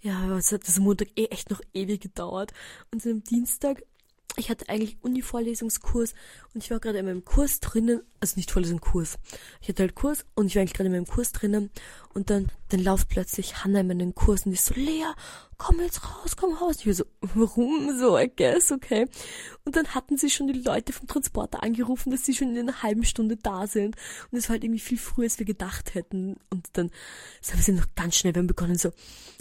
ja, 0.00 0.36
es 0.36 0.52
hat 0.52 0.66
das 0.66 0.78
Montag 0.78 1.08
eh 1.16 1.26
echt 1.26 1.50
noch 1.50 1.60
ewig 1.74 2.00
gedauert. 2.00 2.52
Und 2.92 3.04
am 3.06 3.24
Dienstag, 3.24 3.82
ich 4.36 4.50
hatte 4.50 4.68
eigentlich 4.68 4.96
Uni-Vorlesungskurs 5.02 6.14
und 6.54 6.62
ich 6.62 6.70
war 6.70 6.78
gerade 6.78 6.98
in 6.98 7.06
meinem 7.06 7.24
Kurs 7.24 7.58
drinnen, 7.58 8.02
also 8.20 8.36
nicht 8.36 8.50
Vorlesungskurs. 8.50 9.18
Ich 9.60 9.68
hatte 9.68 9.82
halt 9.82 9.96
Kurs 9.96 10.24
und 10.34 10.46
ich 10.46 10.54
war 10.54 10.60
eigentlich 10.60 10.74
gerade 10.74 10.86
in 10.86 10.92
meinem 10.92 11.06
Kurs 11.06 11.32
drinnen 11.32 11.70
und 12.14 12.30
dann 12.30 12.48
dann 12.68 12.80
lauft 12.80 13.08
plötzlich 13.08 13.64
Hannah 13.64 13.80
in 13.80 13.88
meinen 13.88 14.14
Kurs 14.14 14.46
und 14.46 14.52
ist 14.52 14.66
so, 14.66 14.74
Lea, 14.74 15.12
komm 15.58 15.80
jetzt 15.80 16.04
raus, 16.04 16.36
komm 16.36 16.54
raus. 16.54 16.76
Ich 16.84 16.96
so, 16.96 17.04
warum? 17.20 17.98
So, 17.98 18.16
I 18.16 18.30
guess, 18.34 18.70
okay. 18.70 19.06
Und 19.64 19.76
dann 19.76 19.88
hatten 19.88 20.16
sie 20.16 20.30
schon 20.30 20.46
die 20.46 20.60
Leute 20.60 20.92
vom 20.92 21.08
Transporter 21.08 21.62
angerufen, 21.62 22.10
dass 22.10 22.24
sie 22.24 22.34
schon 22.34 22.54
in 22.54 22.68
einer 22.68 22.82
halben 22.82 23.04
Stunde 23.04 23.36
da 23.36 23.66
sind. 23.66 23.96
Und 24.30 24.38
es 24.38 24.48
war 24.48 24.54
halt 24.54 24.64
irgendwie 24.64 24.80
viel 24.80 24.98
früher, 24.98 25.24
als 25.24 25.38
wir 25.38 25.46
gedacht 25.46 25.94
hätten. 25.94 26.36
Und 26.48 26.68
dann 26.74 26.90
haben 27.50 27.60
sie 27.60 27.72
noch 27.72 27.86
ganz 27.96 28.16
schnell, 28.16 28.34
wir 28.34 28.40
haben 28.40 28.46
begonnen, 28.46 28.78
so 28.78 28.92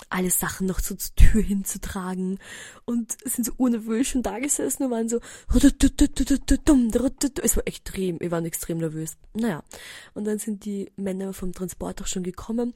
alle 0.09 0.31
Sachen 0.31 0.67
noch 0.67 0.79
so 0.79 0.95
zur 0.95 1.15
Tür 1.15 1.41
hinzutragen. 1.41 2.39
Und 2.85 3.15
sind 3.23 3.45
so 3.45 3.51
unnervös 3.57 4.07
schon 4.07 4.23
da 4.23 4.39
gesessen 4.39 4.83
und 4.83 4.91
waren 4.91 5.09
so, 5.09 5.19
es 5.53 7.55
war 7.55 7.67
extrem, 7.67 8.19
wir 8.19 8.31
waren 8.31 8.45
extrem 8.45 8.79
nervös. 8.79 9.17
Naja. 9.33 9.63
Und 10.15 10.25
dann 10.25 10.39
sind 10.39 10.65
die 10.65 10.91
Männer 10.95 11.31
vom 11.33 11.53
Transporter 11.53 12.07
schon 12.07 12.23
gekommen. 12.23 12.73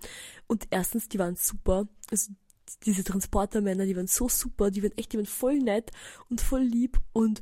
Und 0.52 0.68
erstens, 0.70 1.08
die 1.08 1.18
waren 1.18 1.38
super. 1.38 1.88
Also 2.12 2.34
diese 2.84 3.06
Transportermänner, 3.06 3.86
die 3.86 3.96
waren 3.96 4.08
so 4.08 4.28
super, 4.28 4.70
die 4.70 4.84
waren 4.84 4.92
echt, 4.98 5.14
die 5.14 5.18
waren 5.18 5.26
voll 5.26 5.60
nett 5.60 5.92
und 6.30 6.42
voll 6.42 6.60
lieb 6.60 7.00
und 7.14 7.42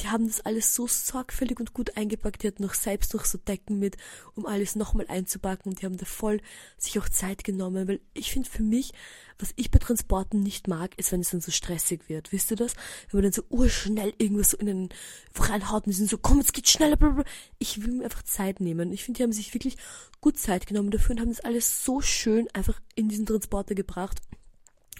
die 0.00 0.08
haben 0.08 0.26
das 0.26 0.40
alles 0.40 0.74
so 0.74 0.86
sorgfältig 0.86 1.58
und 1.58 1.72
gut 1.72 1.96
eingepackt. 1.96 2.42
Die 2.42 2.48
hatten 2.48 2.62
noch 2.62 2.74
selbst 2.74 3.14
noch 3.14 3.24
so 3.24 3.38
Decken 3.38 3.78
mit, 3.78 3.96
um 4.34 4.44
alles 4.44 4.76
nochmal 4.76 5.06
einzupacken. 5.08 5.70
Und 5.70 5.80
die 5.80 5.86
haben 5.86 5.96
da 5.96 6.04
voll 6.04 6.40
sich 6.76 6.98
auch 6.98 7.08
Zeit 7.08 7.44
genommen, 7.44 7.88
weil 7.88 8.00
ich 8.12 8.30
finde 8.30 8.48
für 8.48 8.62
mich, 8.62 8.92
was 9.38 9.52
ich 9.56 9.70
bei 9.70 9.78
Transporten 9.78 10.42
nicht 10.42 10.68
mag, 10.68 10.98
ist, 10.98 11.12
wenn 11.12 11.20
es 11.20 11.30
dann 11.30 11.40
so 11.40 11.50
stressig 11.50 12.08
wird. 12.08 12.32
Wisst 12.32 12.50
ihr 12.50 12.56
das? 12.56 12.74
Wenn 13.10 13.18
man 13.18 13.22
dann 13.24 13.32
so 13.32 13.42
urschnell 13.48 14.12
irgendwas 14.18 14.50
so 14.50 14.58
in 14.58 14.66
den 14.66 14.88
reinhaut 15.34 15.86
und 15.86 15.92
die 15.92 15.96
sind 15.96 16.10
so, 16.10 16.18
komm, 16.18 16.38
jetzt 16.38 16.52
geht's 16.52 16.70
schneller. 16.70 16.96
Blablabla. 16.96 17.24
Ich 17.58 17.82
will 17.82 17.92
mir 17.92 18.04
einfach 18.04 18.22
Zeit 18.22 18.60
nehmen. 18.60 18.92
Ich 18.92 19.04
finde, 19.04 19.18
die 19.18 19.22
haben 19.22 19.32
sich 19.32 19.54
wirklich 19.54 19.76
gut 20.20 20.38
Zeit 20.38 20.66
genommen 20.66 20.90
dafür 20.90 21.14
und 21.14 21.20
haben 21.20 21.30
das 21.30 21.40
alles 21.40 21.84
so 21.84 22.00
schön 22.00 22.48
einfach 22.52 22.80
in 22.94 23.08
diesen 23.08 23.26
Transporter 23.26 23.74
gebracht. 23.74 24.20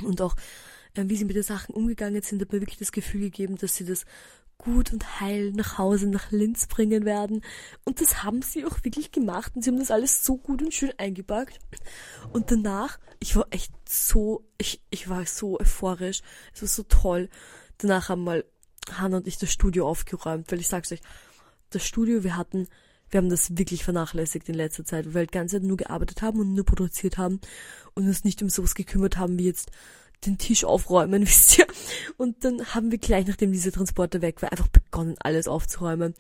Und 0.02 0.20
auch, 0.20 0.36
äh, 0.94 1.04
wie 1.06 1.16
sie 1.16 1.24
mit 1.24 1.36
den 1.36 1.42
Sachen 1.42 1.74
umgegangen 1.74 2.22
sind, 2.22 2.40
hat 2.40 2.52
mir 2.52 2.60
wirklich 2.60 2.78
das 2.78 2.92
Gefühl 2.92 3.22
gegeben, 3.22 3.56
dass 3.56 3.76
sie 3.76 3.84
das 3.84 4.04
gut 4.58 4.92
und 4.92 5.20
heil 5.20 5.52
nach 5.52 5.78
Hause, 5.78 6.06
nach 6.08 6.30
Linz 6.30 6.66
bringen 6.66 7.04
werden. 7.04 7.42
Und 7.84 8.00
das 8.00 8.22
haben 8.22 8.42
sie 8.42 8.64
auch 8.64 8.82
wirklich 8.84 9.12
gemacht. 9.12 9.52
Und 9.54 9.62
sie 9.62 9.70
haben 9.70 9.78
das 9.78 9.90
alles 9.90 10.24
so 10.24 10.36
gut 10.36 10.62
und 10.62 10.74
schön 10.74 10.92
eingepackt. 10.98 11.58
Und 12.32 12.50
danach, 12.50 12.98
ich 13.20 13.36
war 13.36 13.46
echt 13.50 13.72
so, 13.88 14.44
ich, 14.58 14.80
ich 14.90 15.08
war 15.08 15.26
so 15.26 15.58
euphorisch. 15.60 16.22
Es 16.54 16.62
war 16.62 16.68
so 16.68 16.82
toll. 16.84 17.28
Danach 17.78 18.08
haben 18.08 18.24
mal 18.24 18.44
Hannah 18.92 19.18
und 19.18 19.26
ich 19.26 19.38
das 19.38 19.52
Studio 19.52 19.88
aufgeräumt, 19.88 20.50
weil 20.50 20.60
ich 20.60 20.68
sag's 20.68 20.92
euch, 20.92 21.00
das 21.70 21.84
Studio, 21.86 22.24
wir 22.24 22.36
hatten, 22.36 22.68
wir 23.10 23.18
haben 23.18 23.28
das 23.28 23.56
wirklich 23.56 23.84
vernachlässigt 23.84 24.48
in 24.48 24.54
letzter 24.54 24.84
Zeit, 24.84 25.06
weil 25.06 25.14
wir 25.14 25.18
halt 25.20 25.32
ganz 25.32 25.52
nur 25.52 25.76
gearbeitet 25.76 26.22
haben 26.22 26.40
und 26.40 26.54
nur 26.54 26.64
produziert 26.64 27.18
haben 27.18 27.40
und 27.94 28.06
uns 28.06 28.24
nicht 28.24 28.42
um 28.42 28.48
sowas 28.48 28.74
gekümmert 28.74 29.16
haben 29.16 29.38
wie 29.38 29.46
jetzt 29.46 29.70
den 30.24 30.38
Tisch 30.38 30.64
aufräumen, 30.64 31.22
wisst 31.26 31.58
ihr. 31.58 31.66
Und 32.16 32.44
dann 32.44 32.74
haben 32.74 32.90
wir 32.90 32.98
gleich, 32.98 33.26
nachdem 33.26 33.52
diese 33.52 33.72
Transporter 33.72 34.22
weg 34.22 34.42
war, 34.42 34.52
einfach 34.52 34.68
begonnen, 34.68 35.16
alles 35.18 35.48
aufzuräumen 35.48 36.14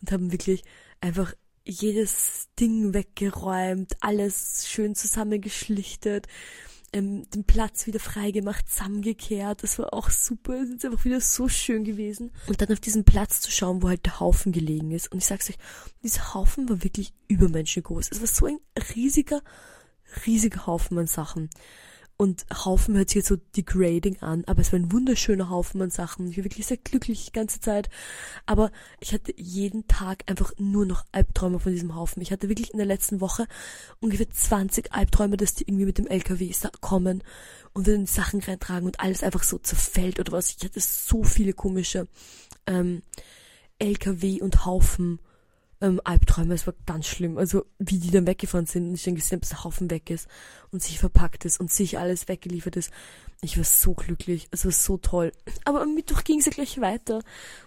und 0.00 0.12
haben 0.12 0.32
wirklich 0.32 0.62
einfach 1.00 1.34
jedes 1.64 2.48
Ding 2.58 2.94
weggeräumt, 2.94 3.96
alles 4.00 4.66
schön 4.68 4.94
zusammengeschlichtet, 4.94 6.26
ähm, 6.92 7.28
den 7.30 7.44
Platz 7.44 7.86
wieder 7.86 8.00
freigemacht, 8.00 8.68
zusammengekehrt. 8.68 9.62
Das 9.62 9.78
war 9.78 9.94
auch 9.94 10.10
super. 10.10 10.54
Es 10.54 10.70
ist 10.70 10.84
einfach 10.84 11.04
wieder 11.04 11.20
so 11.20 11.48
schön 11.48 11.84
gewesen. 11.84 12.32
Und 12.46 12.60
dann 12.60 12.72
auf 12.72 12.80
diesen 12.80 13.04
Platz 13.04 13.40
zu 13.40 13.50
schauen, 13.50 13.82
wo 13.82 13.88
halt 13.88 14.04
der 14.06 14.18
Haufen 14.20 14.52
gelegen 14.52 14.90
ist. 14.90 15.12
Und 15.12 15.18
ich 15.18 15.26
sag's 15.26 15.48
euch, 15.50 15.58
dieser 16.02 16.34
Haufen 16.34 16.68
war 16.68 16.82
wirklich 16.82 17.12
übermenschengroß. 17.28 18.08
Es 18.10 18.20
war 18.20 18.26
so 18.26 18.46
ein 18.46 18.58
riesiger, 18.94 19.40
riesiger 20.26 20.66
Haufen 20.66 20.98
an 20.98 21.06
Sachen. 21.06 21.48
Und 22.20 22.44
Haufen 22.52 22.98
hört 22.98 23.08
sich 23.08 23.16
jetzt 23.16 23.28
so 23.28 23.36
degrading 23.56 24.20
an, 24.20 24.44
aber 24.44 24.60
es 24.60 24.72
war 24.72 24.78
ein 24.78 24.92
wunderschöner 24.92 25.48
Haufen 25.48 25.80
an 25.80 25.88
Sachen. 25.88 26.28
Ich 26.28 26.36
war 26.36 26.44
wirklich 26.44 26.66
sehr 26.66 26.76
glücklich 26.76 27.24
die 27.24 27.32
ganze 27.32 27.60
Zeit. 27.60 27.88
Aber 28.44 28.70
ich 29.00 29.14
hatte 29.14 29.32
jeden 29.38 29.88
Tag 29.88 30.24
einfach 30.26 30.52
nur 30.58 30.84
noch 30.84 31.06
Albträume 31.12 31.60
von 31.60 31.72
diesem 31.72 31.94
Haufen. 31.94 32.20
Ich 32.20 32.30
hatte 32.30 32.50
wirklich 32.50 32.72
in 32.72 32.76
der 32.76 32.84
letzten 32.84 33.22
Woche 33.22 33.46
ungefähr 34.00 34.28
20 34.28 34.92
Albträume, 34.92 35.38
dass 35.38 35.54
die 35.54 35.64
irgendwie 35.66 35.86
mit 35.86 35.96
dem 35.96 36.06
LKW 36.08 36.52
kommen 36.82 37.24
und 37.72 37.88
dann 37.88 38.04
Sachen 38.04 38.40
reintragen 38.40 38.84
und 38.84 39.00
alles 39.00 39.22
einfach 39.22 39.42
so 39.42 39.56
zerfällt 39.56 40.20
oder 40.20 40.32
was. 40.32 40.54
Ich 40.54 40.62
hatte 40.62 40.78
so 40.78 41.24
viele 41.24 41.54
komische 41.54 42.06
ähm, 42.66 43.00
LKW 43.78 44.42
und 44.42 44.66
Haufen 44.66 45.20
ähm, 45.80 46.00
Albträume. 46.04 46.54
Es 46.54 46.66
war 46.66 46.74
ganz 46.86 47.06
schlimm. 47.06 47.38
Also 47.38 47.64
wie 47.78 47.98
die 47.98 48.10
dann 48.10 48.26
weggefahren 48.26 48.66
sind 48.66 48.88
und 48.88 48.94
ich 48.94 49.04
dann 49.04 49.14
gesehen 49.14 49.36
habe, 49.36 49.40
dass 49.40 49.50
der 49.50 49.64
Haufen 49.64 49.90
weg 49.90 50.10
ist 50.10 50.28
und 50.70 50.82
sich 50.82 50.98
verpackt 50.98 51.44
ist 51.44 51.58
und 51.60 51.72
sich 51.72 51.98
alles 51.98 52.28
weggeliefert 52.28 52.76
ist. 52.76 52.90
Ich 53.42 53.56
war 53.56 53.64
so 53.64 53.94
glücklich. 53.94 54.48
Es 54.50 54.64
war 54.64 54.72
so 54.72 54.98
toll. 54.98 55.32
Aber 55.64 55.80
am 55.80 55.94
Mittwoch 55.94 56.24
ging 56.24 56.40
es 56.40 56.46
ja 56.46 56.52
gleich 56.52 56.80
weiter. 56.80 57.22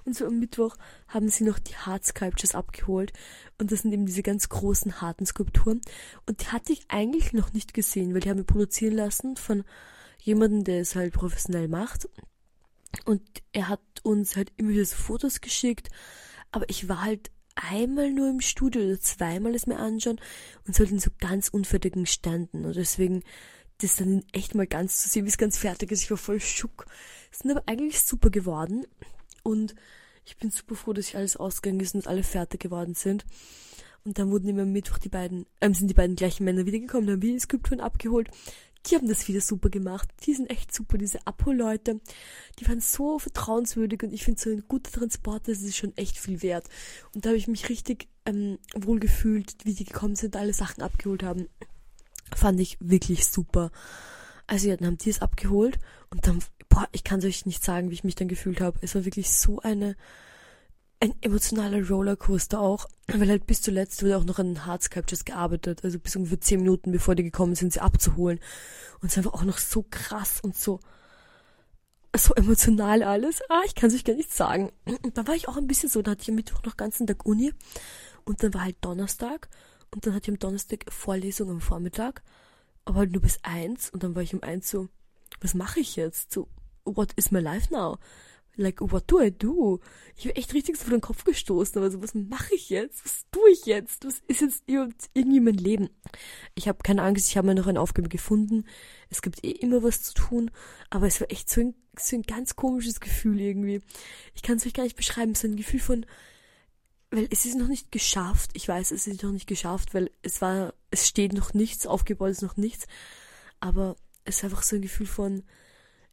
Und 0.06 0.16
so 0.16 0.28
am 0.28 0.40
Mittwoch 0.40 0.76
haben 1.08 1.30
sie 1.30 1.44
noch 1.44 1.58
die 1.58 1.76
Hard 1.76 2.06
Sculptures 2.06 2.54
abgeholt. 2.54 3.12
Und 3.58 3.72
das 3.72 3.82
sind 3.82 3.92
eben 3.92 4.06
diese 4.06 4.22
ganz 4.22 4.50
großen, 4.50 5.02
harten 5.02 5.26
Skulpturen. 5.26 5.82
Und 6.28 6.42
die 6.42 6.48
hatte 6.48 6.74
ich 6.74 6.86
eigentlich 6.90 7.34
noch 7.34 7.54
nicht 7.54 7.74
gesehen, 7.74 8.14
weil 8.14 8.22
die 8.22 8.30
haben 8.30 8.38
wir 8.38 8.46
produzieren 8.46 8.94
lassen 8.94 9.36
von 9.36 9.64
jemandem, 10.20 10.64
der 10.64 10.82
es 10.82 10.96
halt 10.96 11.14
professionell 11.14 11.68
macht. 11.68 12.08
Und 13.06 13.24
er 13.52 13.70
hat 13.70 13.82
uns 14.04 14.36
halt 14.36 14.52
immer 14.58 14.70
wieder 14.70 14.86
so 14.86 14.96
Fotos 14.96 15.42
geschickt. 15.42 15.90
Aber 16.52 16.70
ich 16.70 16.88
war 16.88 17.02
halt 17.02 17.32
einmal 17.56 18.12
nur 18.12 18.30
im 18.30 18.42
Studio 18.42 18.82
oder 18.84 19.00
zweimal 19.00 19.56
es 19.56 19.68
mir 19.68 19.78
anschauen 19.78 20.20
und 20.68 20.76
so 20.76 20.84
in 20.84 21.00
so 21.00 21.12
ganz 21.20 21.50
unfertigen 21.50 22.06
Ständen. 22.06 22.66
Und 22.66 22.76
deswegen 22.76 23.24
das 23.80 23.98
dann 23.98 24.24
echt 24.32 24.56
mal 24.56 24.68
ganz 24.68 25.02
zu 25.02 25.10
sehen, 25.10 25.26
wie 25.26 25.30
es 25.30 25.38
ganz 25.38 25.58
fertig 25.58 25.92
ist. 25.92 26.04
Ich 26.04 26.12
war 26.12 26.18
voll 26.18 26.40
schock. 26.40 26.86
Es 27.32 27.40
sind 27.40 27.52
aber 27.52 27.64
eigentlich 27.66 28.02
super 28.02 28.30
geworden. 28.30 28.86
Und 29.44 29.76
ich 30.26 30.38
bin 30.38 30.52
super 30.52 30.76
froh, 30.76 30.94
dass 30.94 31.10
ich 31.10 31.18
alles 31.18 31.36
ausgegangen 31.38 31.82
ist 31.82 31.96
und 31.96 32.08
alle 32.08 32.24
fertig 32.24 32.62
geworden 32.62 32.94
sind. 32.94 33.26
Und 34.06 34.20
dann 34.20 34.32
wurden 34.32 34.48
immer 34.48 34.64
am 34.64 34.72
Mittwoch 34.72 34.98
die 34.98 35.10
beiden, 35.10 35.46
ähm, 35.62 35.74
sind 35.74 35.90
die 35.90 35.94
beiden 35.94 36.16
gleichen 36.16 36.44
Männer 36.44 36.66
wiedergekommen, 36.66 37.10
haben 37.10 37.22
wieder 37.22 37.34
die 37.34 37.40
Skulpturen 37.40 37.80
abgeholt 37.80 38.30
die 38.86 38.96
haben 38.96 39.08
das 39.08 39.28
wieder 39.28 39.42
super 39.42 39.70
gemacht. 39.70 40.10
Die 40.26 40.34
sind 40.34 40.50
echt 40.50 40.74
super, 40.74 40.98
diese 40.98 41.26
Abholleute. 41.26 42.02
Die 42.60 42.68
waren 42.68 42.82
so 42.82 43.20
vertrauenswürdig 43.20 44.04
und 44.04 44.14
ich 44.14 44.24
finde 44.24 44.42
so 44.42 44.50
ein 44.50 44.64
guter 44.68 44.92
Transporter, 44.92 45.52
das 45.52 45.62
ist 45.62 45.78
schon 45.78 45.96
echt 45.98 46.18
viel 46.18 46.42
wert. 46.42 46.68
Und 47.14 47.26
da 47.26 47.30
habe 47.30 47.38
ich 47.38 47.48
mich 47.48 47.70
richtig 47.70 48.08
ähm, 48.26 48.60
wohl 48.76 49.00
gefühlt, 49.00 49.56
wie 49.64 49.74
die 49.74 49.86
gekommen 49.86 50.16
sind, 50.16 50.36
alle 50.36 50.54
Sachen 50.54 50.84
abgeholt 50.84 51.24
haben. 51.24 51.48
Fand 52.36 52.60
ich 52.60 52.78
wirklich 52.80 53.26
super. 53.26 53.72
Also 54.48 54.68
ja, 54.68 54.76
dann 54.76 54.88
haben 54.88 54.98
die 54.98 55.10
es 55.10 55.22
abgeholt 55.22 55.80
und 56.10 56.28
dann, 56.28 56.40
boah, 56.68 56.88
ich 56.92 57.04
kann 57.04 57.20
es 57.20 57.26
euch 57.26 57.46
nicht 57.46 57.64
sagen, 57.64 57.90
wie 57.90 57.94
ich 57.94 58.04
mich 58.04 58.16
dann 58.16 58.28
gefühlt 58.28 58.60
habe. 58.60 58.78
Es 58.82 58.96
war 58.96 59.06
wirklich 59.06 59.32
so 59.32 59.60
eine 59.60 59.96
ein 61.04 61.14
emotionaler 61.20 61.86
Rollercoaster 61.86 62.62
auch, 62.62 62.88
weil 63.08 63.28
halt 63.28 63.46
bis 63.46 63.62
zuletzt 63.62 64.02
wurde 64.02 64.18
auch 64.18 64.24
noch 64.24 64.40
an 64.40 64.66
Hard 64.66 64.84
Sculptures 64.84 65.26
gearbeitet, 65.26 65.84
also 65.84 66.00
bis 66.00 66.16
ungefähr 66.16 66.40
zehn 66.40 66.62
Minuten 66.62 66.94
bevor 66.94 67.14
die 67.14 67.24
gekommen 67.24 67.56
sind, 67.56 67.74
sie 67.74 67.82
abzuholen. 67.82 68.40
Und 69.02 69.08
es 69.08 69.12
ist 69.12 69.18
einfach 69.18 69.34
auch 69.34 69.44
noch 69.44 69.58
so 69.58 69.86
krass 69.90 70.40
und 70.42 70.56
so, 70.56 70.80
so 72.16 72.34
emotional 72.36 73.04
alles. 73.04 73.42
Ah, 73.50 73.64
ich 73.66 73.76
kann 73.76 73.90
es 73.90 73.96
euch 73.96 74.06
gar 74.06 74.14
nicht 74.14 74.32
sagen. 74.32 74.72
Da 75.14 75.28
war 75.28 75.36
ich 75.36 75.50
auch 75.50 75.58
ein 75.58 75.68
bisschen 75.68 75.90
so, 75.90 76.02
da 76.02 76.12
hatte 76.12 76.22
ich 76.22 76.30
am 76.30 76.36
Mittwoch 76.36 76.64
noch 76.64 76.78
ganzen 76.78 77.06
Tag 77.06 77.26
Uni 77.26 77.54
und 78.24 78.42
dann 78.42 78.54
war 78.54 78.62
halt 78.62 78.78
Donnerstag 78.80 79.50
und 79.94 80.06
dann 80.06 80.14
hatte 80.14 80.32
ich 80.32 80.36
am 80.36 80.40
Donnerstag 80.40 80.86
Vorlesung 80.88 81.50
am 81.50 81.60
Vormittag, 81.60 82.24
aber 82.86 83.00
halt 83.00 83.12
nur 83.12 83.22
bis 83.22 83.40
eins 83.44 83.90
und 83.90 84.04
dann 84.04 84.16
war 84.16 84.22
ich 84.22 84.34
um 84.34 84.42
eins 84.42 84.70
so, 84.70 84.88
was 85.42 85.54
mache 85.54 85.82
ich 85.82 85.98
jetzt? 85.98 86.32
So, 86.32 86.48
what 86.86 87.12
is 87.18 87.30
my 87.32 87.42
life 87.42 87.74
now? 87.74 87.98
Like, 88.56 88.80
what 88.82 89.10
do 89.10 89.20
I 89.20 89.32
do? 89.32 89.80
Ich 90.16 90.24
bin 90.24 90.36
echt 90.36 90.54
richtig 90.54 90.78
so 90.78 90.84
vor 90.84 90.92
den 90.92 91.02
Kopf 91.02 91.24
gestoßen, 91.24 91.78
aber 91.78 91.90
so, 91.90 92.02
was 92.02 92.14
mache 92.14 92.54
ich 92.54 92.70
jetzt? 92.70 93.04
Was 93.04 93.26
tue 93.32 93.50
ich 93.52 93.66
jetzt? 93.66 94.06
Was 94.06 94.22
ist 94.28 94.42
jetzt 94.68 95.10
irgendwie 95.14 95.40
mein 95.40 95.56
Leben? 95.56 95.90
Ich 96.56 96.68
habe 96.68 96.80
keine 96.84 97.02
Angst, 97.04 97.30
ich 97.30 97.38
habe 97.38 97.48
mir 97.48 97.56
noch 97.56 97.68
eine 97.68 97.82
Aufgabe 97.82 98.10
gefunden. 98.10 98.66
Es 99.10 99.22
gibt 99.22 99.44
eh 99.44 99.52
immer 99.52 99.82
was 99.84 100.04
zu 100.04 100.14
tun, 100.14 100.52
aber 100.90 101.08
es 101.08 101.20
war 101.20 101.32
echt 101.32 101.50
so 101.50 101.62
ein, 101.62 101.76
so 101.98 102.16
ein 102.16 102.24
ganz 102.24 102.56
komisches 102.56 103.00
Gefühl 103.00 103.40
irgendwie. 103.40 103.82
Ich 104.36 104.44
kann 104.44 104.58
es 104.58 104.66
euch 104.66 104.74
gar 104.74 104.84
nicht 104.84 104.98
beschreiben, 104.98 105.36
so 105.36 105.48
ein 105.48 105.56
Gefühl 105.56 105.80
von, 105.80 106.06
weil 107.10 107.28
es 107.32 107.46
ist 107.46 107.58
noch 107.58 107.68
nicht 107.68 107.92
geschafft. 107.92 108.52
Ich 108.54 108.68
weiß, 108.68 108.92
es 108.92 109.08
ist 109.08 109.24
noch 109.24 109.32
nicht 109.32 109.48
geschafft, 109.48 109.94
weil 109.94 110.12
es 110.22 110.42
war, 110.42 110.74
es 110.92 111.08
steht 111.08 111.34
noch 111.34 111.54
nichts, 111.54 111.88
aufgebaut 111.88 112.32
ist 112.32 112.42
noch 112.42 112.58
nichts, 112.58 112.86
aber 113.60 113.96
es 114.26 114.38
ist 114.38 114.44
einfach 114.44 114.64
so 114.64 114.76
ein 114.76 114.82
Gefühl 114.82 115.08
von, 115.08 115.44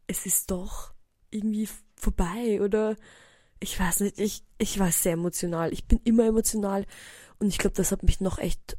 es 0.07 0.27
ist 0.27 0.51
doch 0.51 0.93
irgendwie 1.31 1.69
vorbei 2.01 2.61
oder 2.63 2.97
ich 3.61 3.79
weiß 3.79 4.01
nicht, 4.01 4.19
ich, 4.19 4.43
ich 4.59 4.79
war 4.79 4.91
sehr 4.91 5.13
emotional. 5.13 5.73
Ich 5.73 5.85
bin 5.87 6.01
immer 6.05 6.27
emotional 6.27 6.87
und 7.39 7.49
ich 7.49 7.59
glaube, 7.59 7.77
das 7.77 7.93
hat 7.93 8.03
mich 8.03 8.21
noch 8.21 8.39
echt 8.39 8.77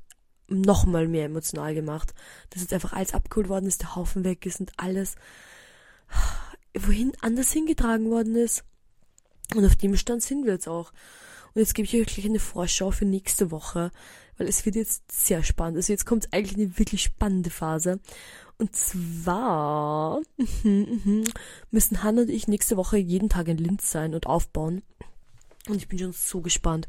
noch 0.48 0.86
mal 0.86 1.08
mehr 1.08 1.26
emotional 1.26 1.74
gemacht. 1.74 2.14
Dass 2.50 2.62
jetzt 2.62 2.74
einfach 2.74 2.94
alles 2.94 3.14
abgeholt 3.14 3.50
worden 3.50 3.68
ist, 3.68 3.82
der 3.82 3.96
Haufen 3.96 4.24
weg 4.24 4.46
ist 4.46 4.60
und 4.60 4.72
alles 4.78 5.16
wohin 6.78 7.14
anders 7.22 7.52
hingetragen 7.52 8.10
worden 8.10 8.36
ist. 8.36 8.64
Und 9.56 9.66
auf 9.66 9.76
dem 9.76 9.96
Stand 9.96 10.24
sind 10.24 10.46
wir 10.46 10.54
jetzt 10.54 10.68
auch. 10.68 10.92
Und 11.54 11.62
jetzt 11.62 11.76
gebe 11.76 11.86
ich 11.86 11.96
euch 11.96 12.08
gleich 12.08 12.26
eine 12.26 12.40
Vorschau 12.40 12.92
für 12.92 13.06
nächste 13.06 13.52
Woche, 13.52 13.92
weil 14.41 14.47
es 14.47 14.65
wird 14.65 14.75
jetzt 14.75 15.04
sehr 15.12 15.43
spannend. 15.43 15.77
Also 15.77 15.93
jetzt 15.93 16.08
kommt 16.08 16.34
eigentlich 16.34 16.58
eine 16.58 16.80
wirklich 16.80 17.04
spannende 17.04 17.51
Phase. 17.51 17.99
Und 18.58 18.75
zwar 18.75 20.19
mhm, 20.63 21.01
mhm, 21.06 21.23
müssen 21.69 22.01
Hannah 22.01 22.23
und 22.23 22.30
ich 22.32 22.47
nächste 22.47 22.75
Woche 22.75 22.97
jeden 22.97 23.30
Tag 23.30 23.47
in 23.47 23.60
Linz 23.60 23.91
sein 23.91 24.15
und 24.15 24.25
aufbauen. 24.25 24.82
Und 25.69 25.75
ich 25.75 25.88
bin 25.88 25.99
schon 25.99 26.12
so 26.12 26.41
gespannt. 26.41 26.88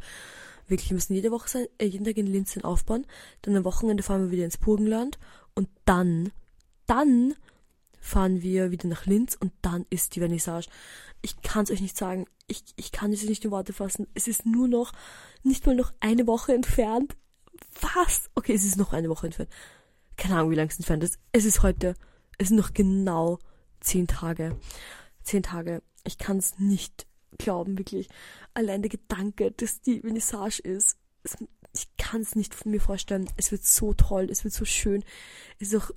Wirklich, 0.67 0.89
wir 0.89 0.95
müssen 0.95 1.13
jede 1.13 1.31
Woche 1.31 1.47
sein, 1.47 1.67
äh, 1.77 1.85
jeden 1.85 2.07
Tag 2.07 2.17
in 2.17 2.27
Linz 2.27 2.55
sein 2.55 2.65
aufbauen. 2.65 3.07
Dann 3.43 3.55
am 3.55 3.65
Wochenende 3.65 4.03
fahren 4.03 4.23
wir 4.23 4.31
wieder 4.31 4.47
ins 4.47 4.57
Burgenland. 4.57 5.19
Und 5.55 5.69
dann, 5.85 6.33
dann 6.87 7.35
fahren 8.01 8.41
wir 8.41 8.71
wieder 8.71 8.89
nach 8.89 9.05
Linz 9.05 9.37
und 9.39 9.53
dann 9.61 9.85
ist 9.91 10.17
die 10.17 10.21
Vernissage. 10.21 10.69
Ich 11.21 11.43
kann 11.43 11.65
es 11.65 11.71
euch 11.71 11.83
nicht 11.83 11.99
sagen. 11.99 12.25
Ich, 12.47 12.65
ich 12.77 12.93
kann 12.93 13.13
es 13.13 13.25
nicht 13.25 13.45
in 13.45 13.51
Worte 13.51 13.75
fassen. 13.75 14.07
Es 14.15 14.27
ist 14.27 14.47
nur 14.47 14.69
noch, 14.69 14.93
nicht 15.43 15.67
mal 15.67 15.77
noch 15.77 15.93
eine 16.01 16.27
Woche 16.27 16.55
entfernt. 16.55 17.15
Was? 17.95 18.31
Okay, 18.35 18.55
es 18.55 18.65
ist 18.65 18.77
noch 18.77 18.93
eine 18.93 19.09
Woche 19.09 19.27
entfernt. 19.27 19.51
Keine 20.17 20.37
Ahnung, 20.37 20.51
wie 20.51 20.57
lange 20.57 20.71
es 20.71 20.79
entfernt 20.79 21.05
ist. 21.05 21.19
Es 21.33 21.45
ist 21.45 21.63
heute, 21.63 21.95
es 22.39 22.49
sind 22.49 22.57
noch 22.57 22.75
genau 22.75 23.39
zehn 23.81 24.07
Tage. 24.07 24.57
Zehn 25.23 25.43
Tage. 25.43 25.83
Ich 26.05 26.19
kann 26.19 26.39
es 26.39 26.59
nicht 26.59 27.07
glauben, 27.39 27.79
wirklich. 27.79 28.09
Allein 28.55 28.83
der 28.83 28.91
Gedanke, 28.91 29.53
dass 29.53 29.81
die 29.81 30.01
Vernissage 30.01 30.61
ist. 30.61 30.97
Es, 31.23 31.37
ich 31.73 31.89
kann 31.97 32.21
es 32.21 32.35
nicht 32.35 32.55
von 32.55 32.71
mir 32.71 32.81
vorstellen. 32.81 33.29
Es 33.37 33.51
wird 33.53 33.65
so 33.65 33.95
toll, 33.95 34.29
es 34.31 34.45
wird 34.45 34.55
so 34.55 34.65
schön. 34.65 35.05
Es 35.59 35.73
ist 35.73 35.83
auch 35.83 35.91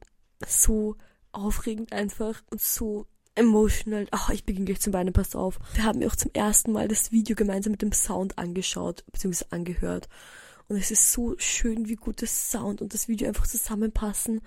so 0.47 0.95
aufregend 1.31 1.91
einfach 1.91 2.41
und 2.49 2.61
so 2.61 3.07
emotional. 3.35 4.07
Ach, 4.11 4.29
ich 4.29 4.45
beginne 4.45 4.65
gleich 4.65 4.79
zum 4.79 4.93
Beinen, 4.93 5.13
pass 5.13 5.35
auf. 5.35 5.59
Wir 5.73 5.83
haben 5.83 5.99
mir 5.99 6.07
auch 6.07 6.15
zum 6.15 6.31
ersten 6.33 6.71
Mal 6.71 6.87
das 6.87 7.11
Video 7.11 7.35
gemeinsam 7.35 7.71
mit 7.71 7.81
dem 7.81 7.91
Sound 7.91 8.37
angeschaut, 8.37 9.03
beziehungsweise 9.11 9.51
angehört. 9.51 10.07
Und 10.67 10.77
es 10.77 10.91
ist 10.91 11.11
so 11.11 11.35
schön, 11.37 11.87
wie 11.87 11.95
gut 11.95 12.21
das 12.21 12.51
Sound 12.51 12.81
und 12.81 12.93
das 12.93 13.07
Video 13.07 13.27
einfach 13.27 13.47
zusammenpassen. 13.47 14.41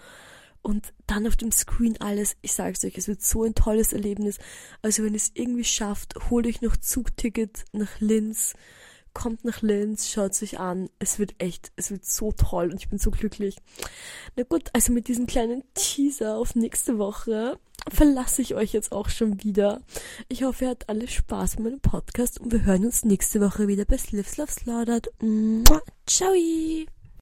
Und 0.63 0.93
dann 1.07 1.27
auf 1.27 1.37
dem 1.37 1.53
Screen 1.53 2.01
alles. 2.01 2.37
Ich 2.43 2.53
sag's 2.53 2.85
euch, 2.85 2.99
es 2.99 3.09
wird 3.09 3.23
so 3.23 3.45
ein 3.45 3.55
tolles 3.55 3.93
Erlebnis. 3.93 4.39
Also 4.83 5.05
wenn 5.05 5.15
ihr 5.15 5.19
es 5.19 5.31
irgendwie 5.35 5.65
schafft, 5.65 6.15
holt 6.31 6.47
euch 6.47 6.61
noch 6.61 6.77
Zugticket 6.77 7.65
nach 7.73 8.01
Linz 8.01 8.55
kommt 9.19 9.45
nach 9.45 9.63
Linz, 9.63 10.09
schaut 10.09 10.33
sich 10.33 10.61
an. 10.61 10.91
Es 11.01 11.19
wird 11.19 11.35
echt, 11.39 11.73
es 11.75 11.91
wird 11.91 12.07
so 12.07 12.31
toll 12.31 12.71
und 12.71 12.77
ich 12.77 12.89
bin 12.89 13.01
so 13.01 13.11
glücklich. 13.11 13.57
Na 14.37 14.45
gut, 14.45 14.71
also 14.73 14.93
mit 14.93 15.09
diesem 15.09 15.27
kleinen 15.27 15.65
Teaser 15.75 16.37
auf 16.37 16.55
nächste 16.55 16.99
Woche 16.99 17.59
verlasse 17.93 18.43
ich 18.43 18.55
euch 18.55 18.73
jetzt 18.73 18.93
auch 18.93 19.09
schon 19.09 19.43
wieder. 19.43 19.81
Ich 20.29 20.45
hoffe, 20.45 20.67
ihr 20.67 20.71
habt 20.71 20.89
alle 20.89 21.09
Spaß 21.09 21.59
mit 21.59 21.65
meinem 21.65 21.81
Podcast 21.81 22.41
und 22.41 22.53
wir 22.53 22.65
hören 22.65 22.85
uns 22.85 23.05
nächste 23.05 23.41
Woche 23.41 23.67
wieder 23.67 23.85
bei 23.85 23.99
Slivs 23.99 24.37
Love 24.37 24.53
Slaughtered. 24.53 25.11
Ciao! 26.07 26.33